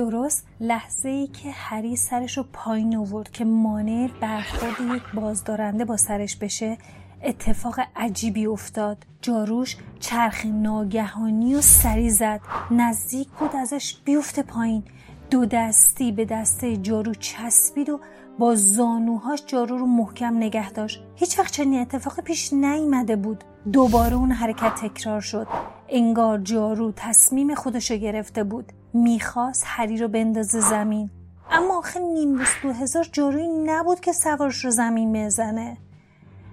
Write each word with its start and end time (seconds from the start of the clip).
درست 0.00 0.46
لحظه 0.60 1.08
ای 1.08 1.26
که 1.26 1.50
هری 1.50 1.96
سرش 1.96 2.38
رو 2.38 2.44
پایین 2.52 2.96
آورد 2.96 3.30
که 3.30 3.44
مانع 3.44 4.08
برخورد 4.20 4.96
یک 4.96 5.02
بازدارنده 5.14 5.84
با 5.84 5.96
سرش 5.96 6.36
بشه 6.36 6.78
اتفاق 7.22 7.80
عجیبی 7.96 8.46
افتاد. 8.46 9.06
جاروش 9.22 9.76
چرخ 9.98 10.46
ناگهانی 10.46 11.54
و 11.54 11.60
سری 11.60 12.10
زد. 12.10 12.40
نزدیک 12.70 13.28
بود 13.28 13.56
ازش 13.56 13.96
بیفته 14.04 14.42
پایین. 14.42 14.82
دو 15.30 15.46
دستی 15.46 16.12
به 16.12 16.24
دسته 16.24 16.76
جارو 16.76 17.14
چسبید 17.14 17.88
و 17.88 18.00
با 18.38 18.54
زانوهاش 18.54 19.42
جارو 19.46 19.78
رو 19.78 19.86
محکم 19.86 20.36
نگه 20.36 20.70
داشت. 20.70 21.02
هیچ 21.16 21.38
وقت 21.38 21.52
چنین 21.52 21.80
اتفاقی 21.80 22.22
پیش 22.22 22.52
نیامده 22.52 23.16
بود. 23.16 23.44
دوباره 23.72 24.16
اون 24.16 24.30
حرکت 24.30 24.74
تکرار 24.74 25.20
شد. 25.20 25.46
انگار 25.88 26.38
جارو 26.38 26.92
تصمیم 26.96 27.54
خودشو 27.54 27.96
گرفته 27.96 28.44
بود. 28.44 28.72
می‌خواست 28.92 29.64
هری 29.66 29.96
رو 29.96 30.08
بندازه 30.08 30.60
زمین. 30.60 31.10
اما 31.50 31.78
آخه 31.78 32.00
نیمروز 32.00 32.48
دو 32.62 32.72
هزار 32.72 33.08
جارویی 33.12 33.48
نبود 33.48 34.00
که 34.00 34.12
سوارش 34.12 34.64
رو 34.64 34.70
زمین 34.70 35.12
بزنه. 35.12 35.76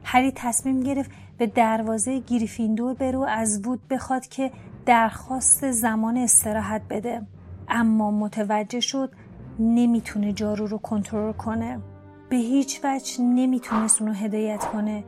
هری 0.04 0.32
تصمیم 0.36 0.80
گرفت 0.84 1.12
به 1.38 1.48
دروازه 1.48 2.20
گریفیندور 2.20 2.94
برو 2.94 3.22
از 3.22 3.62
وود 3.66 3.88
بخواد 3.88 4.28
که 4.28 4.52
درخواست 4.86 5.72
زمان 5.72 6.18
استراحت 6.18 6.82
بده. 6.90 7.22
اما 7.70 8.12
متوجه 8.12 8.80
شد 8.80 9.12
نمی‌تونه 9.60 10.34
جارو 10.34 10.68
رو 10.68 10.78
کنترل 10.78 11.34
کنه. 11.34 11.80
به 12.30 12.36
هیچ 12.36 12.82
وجه 12.84 13.22
نمی‌تونست 13.22 14.02
اونو 14.02 14.14
هدایت 14.14 14.66
کنه. 14.66 15.04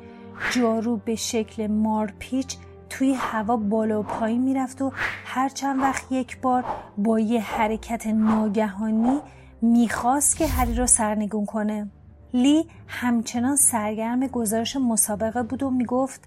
جارو 0.51 0.97
به 0.97 1.15
شکل 1.15 1.67
مارپیچ 1.67 2.57
توی 2.89 3.13
هوا 3.13 3.57
بالا 3.57 3.99
و 3.99 4.03
پایین 4.03 4.41
می‌رفت 4.41 4.81
و 4.81 4.91
هر 5.25 5.49
چند 5.49 5.79
وقت 5.79 6.11
یک 6.11 6.41
بار 6.41 6.65
با 6.97 7.19
یه 7.19 7.41
حرکت 7.41 8.07
ناگهانی 8.07 9.19
می‌خواست 9.61 10.37
که 10.37 10.47
هری 10.47 10.75
رو 10.75 10.87
سرنگون 10.87 11.45
کنه. 11.45 11.91
لی 12.33 12.65
همچنان 12.87 13.55
سرگرم 13.55 14.27
گزارش 14.27 14.75
مسابقه 14.75 15.43
بود 15.43 15.63
و 15.63 15.69
می‌گفت 15.69 16.23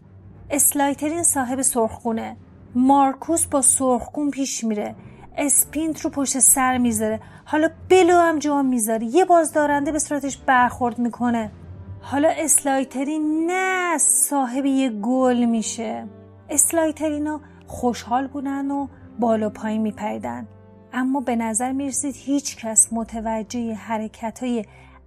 اسلایترین 0.50 1.22
صاحب 1.22 1.62
سرخگونه. 1.62 2.36
مارکوس 2.74 3.46
با 3.46 3.62
سرخگون 3.62 4.30
پیش 4.30 4.64
میره. 4.64 4.94
اسپینت 5.36 6.00
رو 6.00 6.10
پشت 6.10 6.38
سر 6.38 6.78
می‌ذاره. 6.78 7.20
حالا 7.44 7.68
بل 7.88 8.03
رو 8.03 8.18
هم 8.18 8.38
جا 8.38 8.62
می‌ذاره. 8.62 9.04
یه 9.04 9.24
بازدارنده 9.24 9.92
به 9.92 9.98
صورتش 9.98 10.36
برخورد 10.36 10.98
می‌کنه. 10.98 11.50
حالا 12.00 12.28
اسلایترین 12.38 13.50
نه 13.50 13.98
صاحب 13.98 14.66
یه 14.66 14.90
گل 14.90 15.44
میشه. 15.44 16.08
اسلایترینا 16.52 17.40
خوشحال 17.66 18.26
بودن 18.26 18.70
و 18.70 18.88
بالا 19.20 19.50
پایین 19.50 19.82
میپریدن. 19.82 20.46
اما 20.92 21.20
به 21.20 21.36
نظر 21.36 21.72
می‌رسید 21.72 22.14
هیچ 22.16 22.56
کس 22.56 22.92
متوجه 22.92 23.74
حرکت 23.74 24.38
های 24.42 24.64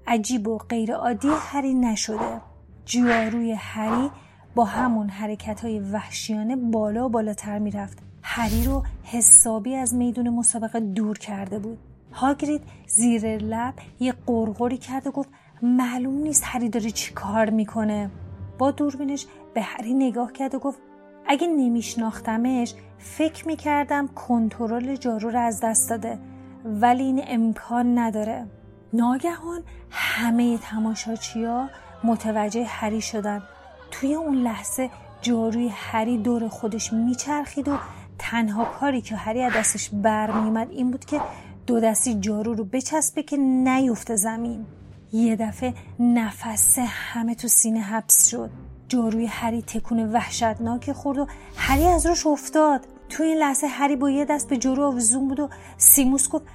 عجیب 0.07 0.47
و 0.47 0.57
غیرعادی 0.57 1.29
هری 1.39 1.73
نشده. 1.73 2.41
جواروی 2.85 3.51
هری 3.51 4.09
با 4.55 4.65
همون 4.65 5.09
حرکت 5.09 5.61
های 5.61 5.79
وحشیانه 5.79 6.55
بالا 6.55 7.05
و 7.05 7.09
بالاتر 7.09 7.59
می‌رفت. 7.59 7.97
هری 8.21 8.63
رو 8.63 8.83
حسابی 9.03 9.75
از 9.75 9.95
میدون 9.95 10.29
مسابقه 10.29 10.79
دور 10.79 11.17
کرده 11.17 11.59
بود. 11.59 11.77
هاگرید 12.13 12.61
زیر 12.87 13.37
لب 13.37 13.73
یه 13.99 14.13
قرقری 14.27 14.77
کرد 14.77 15.07
و 15.07 15.11
گفت 15.11 15.29
معلوم 15.61 16.17
نیست 16.17 16.43
هری 16.45 16.69
داره 16.69 16.91
چی 16.91 17.13
کار 17.13 17.49
می‌کنه. 17.49 18.09
با 18.57 18.71
دوربینش 18.71 19.25
به 19.53 19.61
هری 19.61 19.93
نگاه 19.93 20.31
کرد 20.31 20.55
و 20.55 20.59
گفت 20.59 20.79
اگه 21.27 21.47
نمیشناختمش 21.47 22.73
فکر 22.99 23.47
می‌کردم 23.47 24.07
کنترل 24.07 24.95
جارو 24.95 25.29
رو 25.29 25.39
از 25.39 25.59
دست 25.63 25.89
داده 25.89 26.19
ولی 26.65 27.03
این 27.03 27.21
امکان 27.27 27.97
نداره. 27.99 28.45
ناگهان 28.93 29.63
همه 29.89 30.57
تماشاچیا 30.57 31.69
متوجه 32.03 32.63
هری 32.63 33.01
شدن. 33.01 33.43
توی 33.91 34.15
اون 34.15 34.35
لحظه 34.35 34.89
جاروی 35.21 35.67
هری 35.73 36.17
دور 36.17 36.47
خودش 36.47 36.93
میچرخید 36.93 37.67
و 37.67 37.77
تنها 38.19 38.65
کاری 38.65 39.01
که 39.01 39.15
هری 39.15 39.41
از 39.41 39.53
دستش 39.53 39.89
برمیومد 39.89 40.71
این 40.71 40.91
بود 40.91 41.05
که 41.05 41.21
دو 41.67 41.79
دستی 41.79 42.15
جارو 42.19 42.53
رو 42.53 42.65
بچسبه 42.65 43.23
که 43.23 43.37
نیفته 43.37 44.15
زمین. 44.15 44.65
یه 45.13 45.35
دفعه 45.35 45.73
نفسه 45.99 46.81
همه 46.83 47.35
تو 47.35 47.47
سینه 47.47 47.79
حبس 47.79 48.27
شد. 48.27 48.49
جاروی 48.87 49.25
هری 49.25 49.61
تکون 49.61 50.11
وحشتناک 50.11 50.91
خورد 50.91 51.17
و 51.17 51.27
هری 51.55 51.85
از 51.85 52.05
روش 52.05 52.27
افتاد. 52.27 52.81
تو 53.09 53.23
این 53.23 53.37
لحظه 53.37 53.67
هری 53.67 53.95
با 53.95 54.09
یه 54.09 54.25
دست 54.25 54.49
به 54.49 54.57
جارو 54.57 54.83
آویزون 54.83 55.27
بود 55.27 55.39
و 55.39 55.49
سیموس 55.77 56.29
گفت 56.29 56.45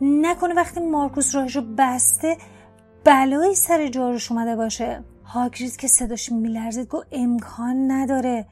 نکنه 0.00 0.54
وقتی 0.54 0.80
مارکوس 0.80 1.34
راهش 1.34 1.56
رو 1.56 1.62
بسته 1.78 2.36
بلایی 3.04 3.54
سر 3.54 3.88
جاروش 3.88 4.32
اومده 4.32 4.56
باشه. 4.56 5.04
هاگرید 5.24 5.76
که 5.76 5.88
صداش 5.88 6.32
میلرزید 6.32 6.88
گفت 6.88 7.06
امکان 7.12 7.90
نداره. 7.90 8.46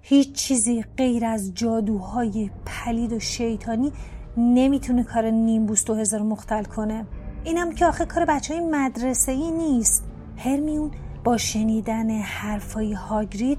هیچ 0.00 0.32
چیزی 0.32 0.84
غیر 0.96 1.24
از 1.24 1.54
جادوهای 1.54 2.50
پلید 2.66 3.12
و 3.12 3.18
شیطانی 3.18 3.92
نمی‌تونه 4.36 5.04
کار 5.04 5.30
نیمبوس 5.30 5.90
هزار 5.90 6.22
مختل 6.22 6.64
کنه. 6.64 7.06
اینم 7.44 7.72
که 7.72 7.86
آخه 7.86 8.04
کار 8.04 8.24
بچه 8.24 8.54
های 8.54 8.66
مدرسه 8.66 9.32
ای 9.32 9.50
نیست. 9.50 10.04
هرمیون 10.36 10.90
با 11.24 11.36
شنیدن 11.36 12.10
حرفای 12.10 12.92
هاگرید 12.92 13.58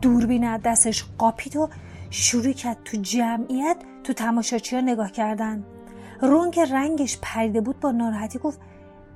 دوربین 0.00 0.56
دستش 0.56 1.04
قاپید 1.18 1.56
و 1.56 1.68
شروع 2.10 2.52
کرد 2.52 2.76
تو 2.84 2.96
جمعیت 2.96 3.76
تو 4.04 4.12
تماشاچی 4.12 4.76
ها 4.76 4.82
نگاه 4.82 5.12
کردن. 5.12 5.64
رون 6.20 6.50
که 6.50 6.64
رنگش 6.64 7.18
پریده 7.22 7.60
بود 7.60 7.80
با 7.80 7.90
ناراحتی 7.90 8.38
گفت 8.38 8.60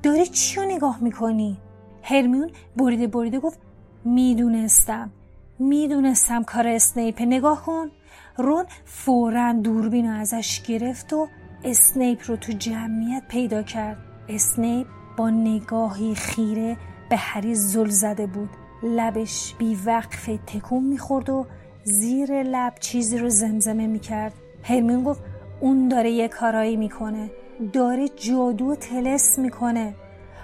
داری 0.03 0.27
چی 0.27 0.57
رو 0.57 0.67
نگاه 0.67 0.99
می‌کنی؟ 1.03 1.57
هرمیون 2.03 2.51
بریده 2.77 3.07
بریده 3.07 3.39
گفت 3.39 3.59
می‌دونستم 4.05 5.11
می‌دونستم 5.59 6.43
کار 6.43 6.69
اسنیپ 6.69 7.23
نگاه 7.23 7.65
کن. 7.65 7.91
رون 8.39 8.65
فورا 8.85 9.53
دوربین 9.53 10.07
رو 10.07 10.21
ازش 10.21 10.63
گرفت 10.63 11.13
و 11.13 11.29
اسنیپ 11.65 12.19
رو 12.27 12.37
تو 12.37 12.53
جمعیت 12.53 13.23
پیدا 13.29 13.63
کرد. 13.63 13.97
اسنیپ 14.29 14.87
با 15.17 15.31
نگاهی 15.31 16.15
خیره 16.15 16.77
به 17.09 17.17
هری 17.17 17.55
زل 17.55 17.89
زده 17.89 18.27
بود. 18.27 18.51
لبش 18.83 19.55
بیوقفه 19.59 20.39
تکون 20.47 20.85
می‌خورد 20.85 21.31
و 21.31 21.47
زیر 21.85 22.43
لب 22.43 22.75
چیزی 22.81 23.19
رو 23.19 23.29
زمزمه 23.29 23.87
می‌کرد. 23.87 24.33
هرمیون 24.63 25.05
گفت 25.05 25.21
اون 25.61 25.89
داره 25.89 26.11
یه 26.11 26.29
کارایی 26.29 26.77
می‌کنه. 26.77 27.31
داره 27.73 28.09
جادو 28.09 28.75
تلس 28.75 29.39
می‌کنه. 29.39 29.95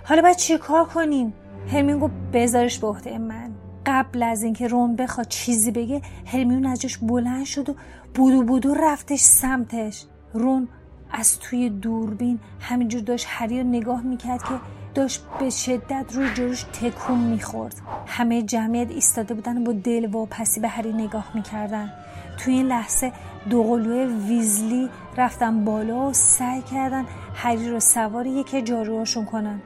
حالا 0.04 0.22
باید 0.22 0.36
چی 0.36 0.58
کار 0.58 0.84
کنیم؟ 0.84 1.34
هرمیون 1.72 1.98
گفت 1.98 2.14
بذارش 2.32 2.78
به 2.78 2.86
عهده 2.86 3.18
من. 3.18 3.50
قبل 3.86 4.22
از 4.22 4.42
اینکه 4.42 4.68
روم 4.68 4.96
بخواد 4.96 5.28
چیزی 5.28 5.70
بگه 5.70 6.02
هرمیون 6.26 6.66
ازش 6.66 6.98
بلند 6.98 7.44
شد 7.44 7.68
و 7.68 7.74
بودو 8.14 8.42
بودو 8.42 8.74
رفتش 8.74 9.20
سمتش. 9.20 10.06
رون 10.34 10.68
از 11.10 11.38
توی 11.38 11.70
دوربین 11.70 12.40
همینجور 12.60 13.00
داشت 13.00 13.26
هری 13.28 13.60
رو 13.60 13.66
نگاه 13.66 14.02
می‌کرد 14.02 14.42
که 14.42 14.54
داشت 14.94 15.24
به 15.40 15.50
شدت 15.50 16.04
روی 16.14 16.34
جلوش 16.34 16.62
تکون 16.62 17.18
می‌خورد. 17.18 17.74
همه 18.06 18.42
جمعیت 18.42 18.90
ایستاده 18.90 19.34
بودن 19.34 19.58
و 19.58 19.64
با 19.64 19.72
دل 19.72 20.06
واپسی 20.06 20.60
به 20.60 20.68
هری 20.68 20.92
نگاه 20.92 21.30
می‌کردن. 21.34 21.92
توی 22.38 22.54
این 22.54 22.66
لحظه 22.66 23.12
دوقلوی 23.50 24.04
ویزلی 24.04 24.88
رفتن 25.16 25.64
بالا 25.64 26.08
و 26.08 26.12
سعی 26.12 26.62
کردن 26.62 27.06
هری 27.34 27.70
رو 27.70 27.80
سوار 27.80 28.26
یکی 28.26 28.62
جاروهاشون 28.62 29.24
کنن. 29.24 29.62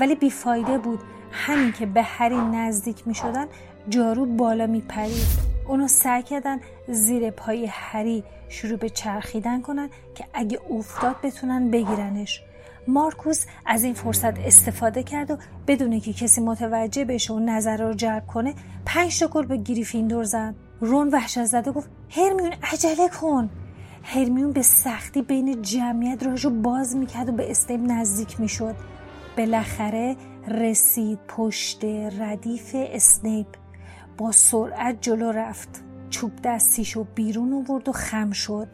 ولی 0.00 0.14
بیفایده 0.14 0.78
بود. 0.78 1.00
همین 1.32 1.72
که 1.72 1.86
به 1.86 2.02
هری 2.02 2.36
نزدیک 2.36 3.08
می 3.08 3.14
شدن 3.14 3.46
جارو 3.88 4.26
بالا 4.26 4.66
می 4.66 4.80
پرید 4.80 5.26
اونو 5.68 5.88
سعی 5.88 6.22
کردن 6.22 6.60
زیر 6.88 7.30
پای 7.30 7.66
هری 7.66 8.24
شروع 8.48 8.76
به 8.76 8.88
چرخیدن 8.88 9.62
کنن 9.62 9.88
که 10.14 10.24
اگه 10.34 10.60
افتاد 10.70 11.16
بتونن 11.22 11.70
بگیرنش. 11.70 12.42
مارکوس 12.88 13.44
از 13.66 13.84
این 13.84 13.94
فرصت 13.94 14.38
استفاده 14.38 15.02
کرد 15.02 15.30
و 15.30 15.36
بدون 15.66 16.00
که 16.00 16.12
کسی 16.12 16.40
متوجه 16.40 17.04
بشه 17.04 17.32
و 17.34 17.38
نظر 17.38 17.76
رو 17.76 17.94
جلب 17.94 18.26
کنه 18.26 18.54
پنج 18.86 19.20
تا 19.20 19.26
گل 19.28 19.46
به 19.46 19.56
گریفیندور 19.56 20.24
زد. 20.24 20.54
رون 20.80 21.08
وحشت 21.08 21.44
زده 21.44 21.72
گفت 21.72 21.90
هرمیون 22.10 22.52
عجله 22.72 23.08
کن! 23.08 23.50
هرمیون 24.02 24.52
به 24.52 24.62
سختی 24.62 25.22
بین 25.22 25.62
جمعیت 25.62 26.22
راهشو 26.22 26.50
باز 26.50 26.96
می‌کرد 26.96 27.28
و 27.28 27.32
به 27.32 27.50
اسنیپ 27.50 27.80
نزدیک 27.90 28.40
می‌شد. 28.40 28.74
بالاخره 29.36 30.16
رسید 30.48 31.18
پشت 31.28 31.84
ردیف 32.18 32.70
اسنیپ 32.74 33.46
با 34.18 34.32
سرعت 34.32 34.96
جلو 35.00 35.32
رفت. 35.32 35.82
چوب 36.10 36.32
دستیشو 36.44 37.06
بیرون 37.14 37.52
آورد 37.52 37.88
و 37.88 37.92
خم 37.92 38.30
شد. 38.30 38.68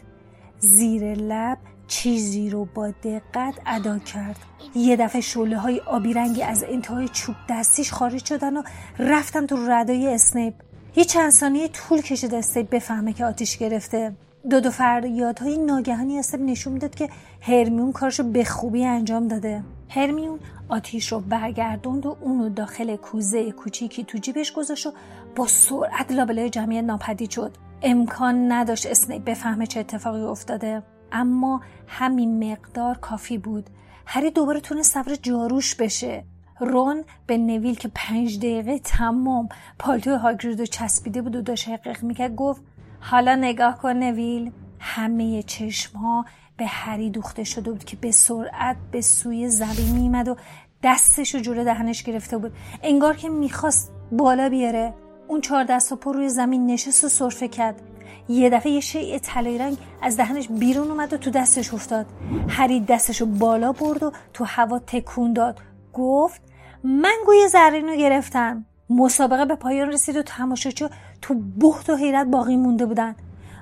زیر 0.59 1.15
لب 1.15 1.59
چیزی 1.89 2.51
رو 2.51 2.65
با 2.75 2.91
دقت 2.91 3.55
ادا 3.67 3.99
کرد. 3.99 4.37
یه 4.75 4.97
دفعه 4.97 5.21
شعله 5.21 5.59
های 5.59 5.81
آبی 5.81 6.13
رنگی 6.13 6.43
از 6.43 6.65
انتهای 6.69 7.09
چوب 7.09 7.35
دستیش 7.49 7.93
خارج 7.93 8.25
شدن 8.25 8.57
و 8.57 8.63
رفتن 8.99 9.47
تو 9.47 9.57
ردای 9.69 10.15
اسنیپ. 10.15 10.55
یه 10.97 11.05
چند 11.05 11.31
ثانیه 11.31 11.69
طول 11.69 12.01
کشید 12.01 12.35
اسنیپ 12.35 12.71
بفهمه 12.71 13.13
که 13.13 13.25
آتیش 13.25 13.57
گرفته. 13.57 14.13
دو 14.51 14.61
دو 14.61 14.71
فریادهای 14.71 15.59
ناگهانی 15.59 16.19
اسنیپ 16.19 16.51
نشون 16.51 16.73
می‌داد 16.73 16.95
که 16.95 17.09
هرمیون 17.41 17.93
کارشو 17.93 18.23
به 18.23 18.45
خوبی 18.45 18.85
انجام 18.85 19.29
داده. 19.29 19.63
هرمیون 19.89 20.39
آتیش 20.69 21.13
رو 21.13 21.21
برگردوند 21.21 22.07
و 22.07 22.17
اونو 22.21 22.49
داخل 22.49 22.97
کوزه 22.97 23.53
کوچیکی 23.53 24.05
تو 24.05 24.19
جیبش 24.19 24.53
گذاشت 24.53 24.87
و 24.87 24.93
با 25.37 25.47
سرعت 25.47 26.13
لابلای 26.13 26.51
جمعیت 26.51 26.85
ناپدید 26.85 27.31
شد. 27.31 27.57
امکان 27.83 28.53
نداشت 28.53 28.87
اسنیپ 28.87 29.25
بفهمه 29.25 29.67
چه 29.67 29.81
اتفاقی 29.81 30.21
افتاده. 30.21 30.83
اما 31.17 31.61
همین 31.87 32.53
مقدار 32.53 32.99
کافی 32.99 33.39
بود. 33.39 33.71
هری 34.07 34.31
دوباره 34.31 34.61
تونست 34.61 34.93
سفر 34.93 35.15
جاروش 35.15 35.75
بشه. 35.75 36.25
رون 36.61 37.05
به 37.27 37.39
نویل 37.39 37.75
که 37.75 37.91
پنج 37.95 38.39
دقیقه 38.39 38.79
تمام 38.79 39.49
پالتو 39.79 40.17
هاگرید 40.17 40.61
رو 40.61 40.67
چسبیده 40.67 41.23
بود 41.23 41.37
و 41.37 41.43
داشت 41.43 41.69
حقیق 41.69 42.03
می‌کرد 42.03 42.35
گفت 42.35 42.63
حالا 43.01 43.35
نگاه 43.35 43.79
کن 43.79 43.93
نویل. 43.97 44.51
همه 44.81 45.43
چشم 45.43 45.99
ها 45.99 46.25
به 46.57 46.67
هری 46.67 47.11
دوخته 47.11 47.45
شده 47.45 47.71
بود 47.71 47.85
که 47.85 47.97
به 47.97 48.11
سرعت 48.11 48.77
به 48.91 49.01
سوی 49.01 49.49
زمین 49.49 49.93
میمد 49.93 50.29
و 50.29 50.37
دستش 50.83 51.35
رو 51.35 51.41
جلو 51.41 51.65
دهنش 51.65 52.03
گرفته 52.03 52.39
بود. 52.39 52.53
انگار 52.83 53.17
که 53.17 53.29
می‌خواست 53.29 53.93
بالا 54.13 54.49
بیاره. 54.49 54.95
اون 55.29 55.41
چهار 55.41 55.65
دست 55.65 55.93
و 55.93 55.97
پر 55.97 56.15
روی 56.15 56.29
زمین 56.29 56.67
نشست 56.67 57.05
و 57.05 57.09
صرفه 57.09 57.49
کرد. 57.49 57.83
یه 58.29 58.51
دفعه 58.51 58.73
یه 58.73 58.81
شیء 58.81 59.19
طلایی 59.19 59.59
رنگ 59.59 59.79
از 60.03 60.17
دهنش 60.17 60.49
بیرون 60.49 60.91
اومد 60.91 61.13
و 61.13 61.17
تو 61.17 61.31
دستش 61.31 61.75
افتاد. 61.75 62.07
هری 62.49 62.81
دستش 62.81 63.21
رو 63.21 63.27
بالا 63.27 63.73
برد 63.73 64.03
و 64.03 64.13
تو 64.35 64.45
هوا 64.45 64.79
تکون 64.79 65.33
داد. 65.33 65.61
گفت 65.93 66.41
من 66.85 67.15
گوی 67.27 67.49
زرین 67.49 67.89
رو 67.89 67.97
گرفتم. 67.97 68.67
مسابقه 68.91 69.45
به 69.45 69.55
پایان 69.55 69.89
رسید 69.89 70.17
و 70.17 70.23
تماشاچی 70.23 70.87
تو 71.23 71.35
بحت 71.35 71.91
و 71.91 71.97
حیرت 71.97 72.27
باقی 72.27 72.57
مونده 72.57 72.87
بودن. 72.87 73.17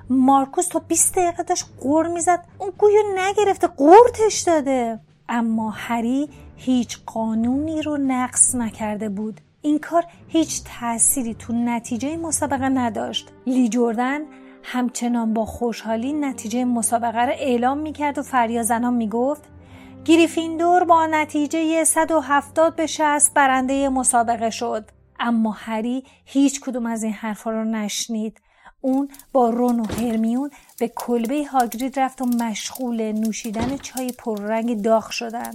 مارکوس 0.09 0.67
تا 0.67 0.79
20 0.79 1.15
دقیقه 1.15 1.43
داشت 1.43 1.65
قور 1.81 2.07
می‌زد. 2.07 2.45
اون 2.57 2.71
گویو 2.77 3.01
نگرفته 3.15 3.67
قورتش 3.67 4.39
داده. 4.39 4.99
اما 5.29 5.69
هری 5.69 6.29
هیچ 6.55 6.99
قانونی 7.05 7.81
رو 7.81 7.97
نقص 7.97 8.55
نکرده 8.55 9.09
بود. 9.09 9.41
این 9.61 9.79
کار 9.79 10.05
هیچ 10.27 10.61
تأثیری 10.65 11.33
تو 11.33 11.53
نتیجه 11.53 12.17
مسابقه 12.17 12.69
نداشت. 12.69 13.31
لی 13.45 13.69
جردن 13.69 14.21
همچنان 14.67 15.33
با 15.33 15.45
خوشحالی 15.45 16.13
نتیجه 16.13 16.65
مسابقه 16.65 17.25
را 17.25 17.33
اعلام 17.33 17.77
می‌کرد 17.77 18.17
و 18.17 18.23
فریازنان 18.23 18.93
می‌گفت 18.93 19.43
گریفیندور 20.05 20.83
با 20.83 21.05
نتیجه 21.05 21.83
170 21.83 22.75
به 22.75 22.87
60 22.87 23.33
برنده 23.33 23.89
مسابقه 23.89 24.49
شد. 24.49 24.89
اما 25.19 25.51
هری 25.51 26.03
هیچ 26.25 26.61
کدوم 26.61 26.85
از 26.85 27.03
این 27.03 27.13
حرفا 27.13 27.51
رو 27.51 27.63
نشنید. 27.63 28.41
اون 28.81 29.09
با 29.33 29.49
رون 29.49 29.79
و 29.79 29.85
هرمیون 29.85 30.51
به 30.79 30.91
کلبه 30.95 31.45
هاگرید 31.45 31.99
رفت 31.99 32.21
و 32.21 32.25
مشغول 32.25 33.11
نوشیدن 33.11 33.77
چای 33.77 34.11
پررنگ 34.17 34.81
داغ 34.81 35.09
شدن. 35.09 35.51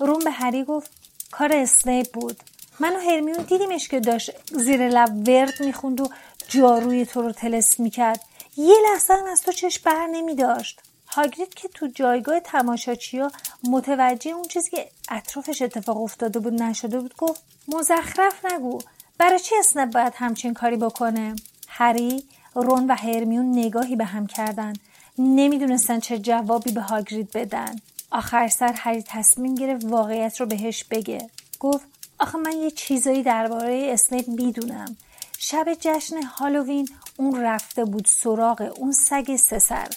رون 0.00 0.24
به 0.24 0.30
هری 0.30 0.64
گفت 0.64 0.90
کار 1.30 1.50
اسنیپ 1.54 2.12
بود. 2.12 2.36
من 2.80 2.96
و 2.96 2.98
هرمیون 2.98 3.38
دیدیمش 3.48 3.88
که 3.88 4.00
داشت 4.00 4.30
زیر 4.52 4.88
لب 4.88 5.28
ورد 5.28 5.62
می‌خوند 5.64 6.00
و 6.00 6.08
جاروی 6.48 7.06
تو 7.06 7.22
رو 7.22 7.32
تلس 7.32 7.80
می‌کرد. 7.80 8.20
یه 8.56 8.76
لحظه 8.90 9.14
هم 9.14 9.24
از 9.24 9.42
تو 9.42 9.52
چشم 9.52 9.80
بر 9.84 10.06
نمی 10.06 10.34
داشت 10.34 10.80
هاگرید 11.08 11.54
که 11.54 11.68
تو 11.68 11.86
جایگاه 11.86 12.40
تماشاچیا 12.40 13.30
متوجه 13.64 14.30
اون 14.30 14.44
چیزی 14.44 14.70
که 14.70 14.88
اطرافش 15.10 15.62
اتفاق 15.62 16.02
افتاده 16.02 16.38
بود 16.38 16.62
نشده 16.62 17.00
بود 17.00 17.14
گفت 17.18 17.42
مزخرف 17.68 18.44
نگو. 18.52 18.78
برای 19.18 19.38
چی 19.38 19.54
اسنپ 19.58 19.92
باید 19.92 20.12
همچین 20.16 20.54
کاری 20.54 20.76
بکنه؟ 20.76 21.36
هری 21.68 22.24
رون 22.54 22.86
و 22.86 22.94
هرمیون 22.94 23.58
نگاهی 23.58 23.96
به 23.96 24.04
هم 24.04 24.26
کردن. 24.26 24.72
نمی‌دونستن 25.18 26.00
چه 26.00 26.18
جوابی 26.18 26.72
به 26.72 26.80
هاگرید 26.80 27.30
بدن. 27.32 27.76
آخر 28.10 28.48
سر 28.48 28.72
هری 28.72 29.02
تصمیم 29.02 29.54
گرفت 29.54 29.84
واقعیت 29.84 30.40
رو 30.40 30.46
بهش 30.46 30.84
بگه. 30.84 31.30
گفت 31.60 31.84
آخه 32.18 32.38
من 32.38 32.52
یه 32.52 32.70
چیزایی 32.70 33.22
درباره 33.22 33.90
اسنیپ 33.92 34.28
می‌دونم. 34.28 34.96
شب 35.38 35.76
جشن 35.80 36.22
هالووین 36.22 36.88
اون 37.16 37.40
رفته 37.40 37.84
بود 37.84 38.06
سراغ 38.06 38.72
اون 38.76 38.92
سگ 38.92 39.36
سسر. 39.36 39.88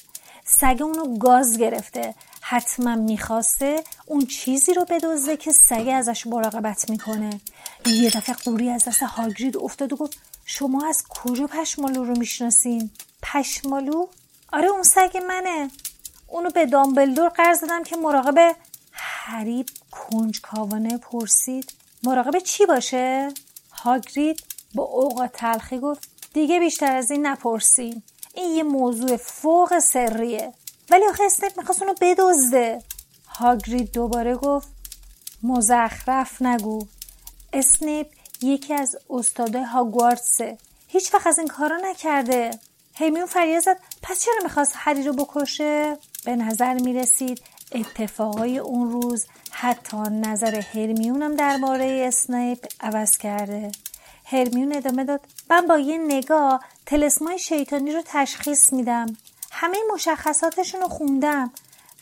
سگ 0.45 0.77
اونو 0.81 1.17
گاز 1.17 1.57
گرفته. 1.57 2.15
حتما 2.41 2.95
می‌خواسته 2.95 3.83
اون 4.05 4.25
چیزی 4.25 4.73
رو 4.73 4.85
بدزده 4.89 5.37
که 5.37 5.51
سگ 5.51 5.91
ازش 5.93 6.27
مراقبت 6.27 6.89
می‌کنه. 6.89 7.41
یه 7.85 8.09
دفعه 8.09 8.35
قوری 8.35 8.69
از 8.69 8.85
دست 8.85 9.03
هاگرید 9.03 9.57
افتاد 9.57 9.93
و 9.93 9.95
گفت 9.95 10.17
شما 10.45 10.87
از 10.87 11.03
کجا 11.09 11.47
پشمالو 11.47 12.03
رو 12.03 12.17
می‌شناسین؟ 12.17 12.89
پشمالو؟ 13.23 14.07
آره 14.53 14.67
اون 14.67 14.83
سگ 14.83 15.17
منه. 15.27 15.71
اونو 16.27 16.49
به 16.49 16.65
دامبلدور 16.65 17.29
قرض 17.29 17.61
دادم 17.61 17.83
که 17.83 17.95
مراقب 17.95 18.55
حریب 18.91 19.65
کنجکاوانه 19.91 20.97
پرسید 20.97 21.73
مراقب 22.03 22.39
چی 22.39 22.65
باشه؟ 22.65 23.29
هاگرید 23.71 24.43
با 24.75 24.83
اوقات 24.83 25.31
تلخی 25.33 25.79
گفت 25.79 26.18
دیگه 26.33 26.59
بیشتر 26.59 26.95
از 26.95 27.11
این 27.11 27.27
نپرسیم 27.27 28.03
این 28.33 28.55
یه 28.55 28.63
موضوع 28.63 29.17
فوق 29.17 29.79
سریه. 29.79 30.53
ولی 30.89 31.05
آخه 31.07 31.23
اسنیپ 31.23 31.57
می‌خواست 31.57 31.81
اونو 31.81 31.93
بدزده. 32.01 32.83
هاگرید 33.27 33.91
دوباره 33.91 34.35
گفت 34.35 34.67
مزخرف 35.43 36.41
نگو. 36.41 36.85
اسنیپ 37.53 38.07
یکی 38.41 38.73
از 38.73 38.95
استادای 39.09 39.63
هاگوارتسه. 39.63 40.57
هیچ 40.87 41.13
وقت 41.13 41.27
از 41.27 41.39
این 41.39 41.47
کارا 41.47 41.77
نکرده. 41.77 42.51
هرمیون 42.95 43.25
فریاد 43.25 43.63
زد 43.63 43.77
پس 44.01 44.23
چرا 44.23 44.43
می‌خواست 44.43 44.73
هری 44.75 45.03
رو 45.03 45.13
بکشه؟ 45.13 45.97
به 46.25 46.35
نظر 46.35 46.73
می‌رسید 46.73 47.41
اتفاقای 47.71 48.57
اون 48.57 48.91
روز 48.91 49.25
حتی 49.51 49.97
نظر 49.97 50.55
هرمیونم 50.55 51.35
درباره 51.35 52.05
اسنیپ 52.07 52.65
عوض 52.79 53.17
کرده. 53.17 53.71
هرمیون 54.31 54.75
ادامه 54.75 55.03
داد. 55.03 55.21
من 55.49 55.67
با 55.67 55.79
یه 55.79 55.97
نگاه 55.97 56.63
تلسمای 56.85 57.39
شیطانی 57.39 57.91
رو 57.91 58.01
تشخیص 58.05 58.73
میدم. 58.73 59.17
همه 59.51 59.77
مشخصاتشون 59.93 60.81
رو 60.81 60.87
خوندم. 60.87 61.51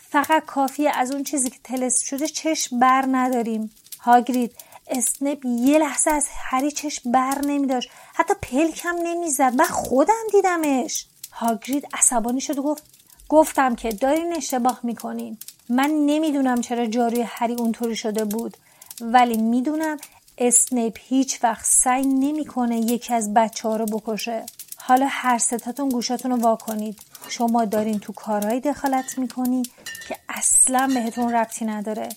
فقط 0.10 0.46
کافیه 0.46 0.90
از 0.90 1.12
اون 1.12 1.24
چیزی 1.24 1.50
که 1.50 1.60
تلس 1.64 2.02
شده 2.02 2.28
چشم 2.28 2.80
بر 2.80 3.06
نداریم. 3.12 3.72
هاگرید 4.00 4.56
اسنپ 4.88 5.46
یه 5.46 5.80
لحظه 5.80 6.12
از 6.12 6.28
هری 6.32 6.72
چشم 6.72 7.12
بر 7.12 7.42
نمیداشت. 7.46 7.90
حتی 8.16 8.34
پلکم 8.42 8.96
نمی‌زد. 9.04 9.54
من 9.56 9.66
خودم 9.66 10.24
دیدمش. 10.32 11.06
هاگرید 11.32 11.88
عصبانی 11.94 12.42
شد 12.42 12.60
و 12.60 12.64
گفت 12.64 12.84
گفتم 13.30 13.76
که 13.76 13.90
دارین 13.90 14.36
اشتباه 14.36 14.80
می‌کنین. 14.84 15.38
من 15.70 15.90
نمی‌دونم 15.90 16.62
چرا 16.62 16.86
جاروی 16.86 17.22
هری 17.22 17.54
اونطوری 17.54 17.96
شده 17.96 18.26
بود. 18.26 18.58
ولی 19.02 19.38
می‌دونم 19.38 19.98
اسنیپ 20.38 20.98
هیچ 21.02 21.44
وقت 21.44 21.66
سعی 21.66 22.06
نمی‌کنه 22.06 22.78
یکی 22.78 23.14
از 23.14 23.34
بچه 23.34 23.70
ها 23.70 23.76
رو 23.76 23.86
بکشه. 23.86 24.46
حالا 24.78 25.08
هر 25.10 25.38
ستاتون 25.38 25.90
گوشاتون 25.90 26.32
رو 26.32 26.38
واکنید 26.38 27.00
شما 27.30 27.66
دارین 27.66 28.00
تو 28.00 28.14
کارهایی 28.14 28.60
دخالت 28.60 29.18
می‌کنی 29.18 29.64
که 30.08 30.18
اصلا 30.30 30.92
بهتون 30.94 31.34
ربطی 31.34 31.66
نداره. 31.66 32.10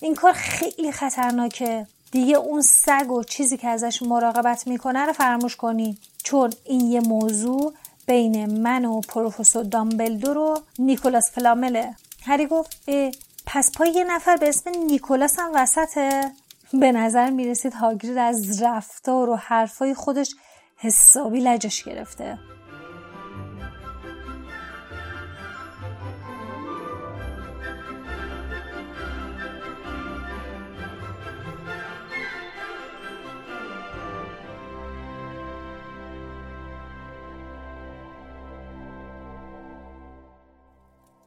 این 0.00 0.14
کار 0.14 0.32
خیلی 0.32 0.92
خطرناکه. 0.92 1.86
دیگه 2.10 2.36
اون 2.36 2.60
سگ 2.62 3.10
و 3.10 3.24
چیزی 3.24 3.56
که 3.56 3.68
ازش 3.68 4.02
مراقبت 4.02 4.66
می‌کنه 4.66 5.06
رو 5.06 5.12
فراموش 5.12 5.56
کنی. 5.56 5.98
چون 6.22 6.52
این 6.64 6.80
یه 6.80 7.00
موضوع 7.00 7.74
بین 8.06 8.62
من 8.62 8.84
و 8.84 9.00
پروفسور 9.00 9.64
دامبلدور 9.64 10.38
و 10.38 10.60
نیکولاس 10.78 11.30
فلامله. 11.30 11.94
هری 12.26 12.46
گفت 12.46 12.76
پس 13.46 13.72
پای 13.72 13.90
یه 13.90 14.04
نفر 14.04 14.36
به 14.36 14.48
اسم 14.48 14.70
نیکولاس 14.86 15.38
هم 15.38 15.50
وسطه؟ 15.54 16.32
به 16.72 16.92
نظر 16.92 17.30
می‌رسید 17.30 17.72
هاگرید 17.74 18.18
از 18.18 18.62
رفتار 18.62 19.30
و 19.30 19.36
حرفای 19.36 19.94
خودش 19.94 20.34
حسابی 20.76 21.40
لجش 21.40 21.84
گرفته. 21.84 22.38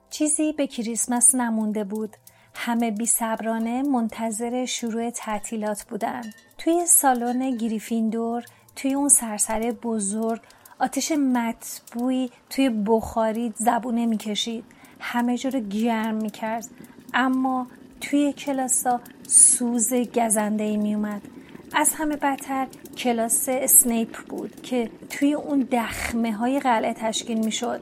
چیزی 0.10 0.53
به 0.53 0.67
کریسمس 0.67 1.36
نمونده 1.36 1.84
بود. 1.84 2.17
همه 2.60 2.92
بی 2.92 3.06
صبرانه 3.06 3.84
منتظر 3.84 4.66
شروع 4.66 5.10
تعطیلات 5.10 5.84
بودن. 5.84 6.22
توی 6.58 6.86
سالن 6.86 7.58
گریفیندور 7.58 8.44
توی 8.76 8.94
اون 8.94 9.10
سرسره 9.10 9.72
بزرگ 9.72 10.42
آتش 10.80 11.12
مطبوعی 11.12 12.30
توی 12.50 12.70
بخاری 12.70 13.54
زبونه 13.56 14.06
می‌کشید. 14.06 14.64
همه 15.00 15.38
جا 15.38 15.50
رو 15.50 15.60
گرم 15.60 16.16
می‌کرد. 16.16 16.68
اما 17.14 17.68
توی 18.02 18.34
کلاسا 18.34 19.02
سوز 19.28 19.94
گزنده 19.94 20.64
ای 20.64 20.78
میومد 20.78 21.22
از 21.76 21.94
همه 21.94 22.16
بدتر 22.16 22.68
کلاس 22.98 23.46
اسنیپ 23.50 24.18
بود 24.30 24.62
که 24.62 24.90
توی 25.10 25.34
اون 25.34 25.68
دخمه 25.72 26.32
های 26.32 26.60
قلعه 26.60 26.94
تشکیل 26.94 27.38
می‌شد. 27.38 27.82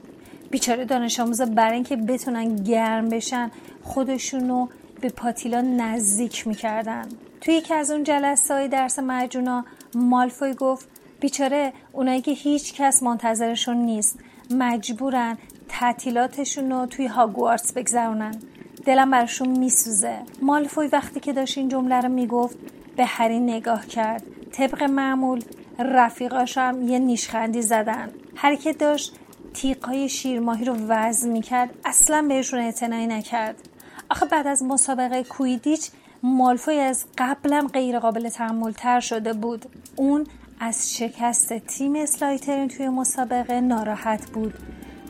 بیچاره 0.52 0.86
دانش 0.86 1.20
آموزا 1.20 1.46
برای 1.46 1.74
اینکه 1.74 1.96
بتونن 1.96 2.56
گرم 2.56 3.10
بشن 3.10 3.52
خودشونو 3.86 4.68
به 5.02 5.10
پاتیلا 5.10 5.62
نزدیک 5.62 6.48
می‌کردن. 6.48 7.10
توی 7.42 7.54
یکی 7.54 7.74
از 7.74 7.92
اون 7.92 8.04
جلسه 8.04 8.54
های 8.54 8.68
درس 8.68 9.00
مجونا 9.00 9.66
مالفوی 9.96 10.54
گفت 10.54 10.88
بیچاره 11.20 11.74
اونایی 11.92 12.22
که 12.22 12.32
هیچ 12.32 12.74
کس 12.74 13.04
منتظرشون 13.04 13.78
نیست. 13.78 14.20
مجبورن 14.52 15.38
تعطیلاتشون 15.70 16.72
رو 16.72 16.86
توی 16.86 17.08
هاگوارتس 17.08 17.74
بگذرونن. 17.74 18.40
دلم 18.86 19.12
براشون 19.12 19.50
میسوزه. 19.50 20.20
مالفوی 20.42 20.88
وقتی 20.88 21.20
که 21.20 21.34
داشت 21.34 21.58
این 21.58 21.68
جمله 21.70 22.02
رو 22.02 22.10
می‌گفت 22.10 22.58
به 22.98 23.06
هری 23.06 23.40
نگاه 23.40 23.88
کرد. 23.88 24.24
طبق 24.52 24.84
معمول 24.84 25.44
رفیقاشم 25.80 26.80
یه 26.88 27.00
نیشخندی 27.00 27.62
زدن. 27.62 28.10
هر 28.36 28.56
که 28.56 28.74
داشت 28.74 29.16
تیقای 29.54 30.10
شیرماهی 30.10 30.66
رو 30.66 30.76
وزن 30.88 31.30
می‌کرد 31.30 31.70
اصلا 31.86 32.26
بهشون 32.28 32.60
اعتنایی 32.60 33.08
نکرد. 33.08 33.70
آخه 34.10 34.26
بعد 34.26 34.48
از 34.48 34.64
مسابقه 34.64 35.24
کویدیچ 35.24 35.92
مالفوی 36.24 36.80
از 36.80 37.06
قبلم 37.18 37.68
غیر 37.68 38.00
قابل 38.00 38.30
تحمل 38.30 38.72
تر 38.72 39.00
شده 39.00 39.34
بود. 39.34 39.66
اون 39.96 40.28
از 40.60 40.98
شکست 40.98 41.54
تیم 41.54 41.96
اسلایترین 41.96 42.68
توی 42.68 42.90
مسابقه 42.90 43.62
ناراحت 43.62 44.30
بود. 44.30 44.54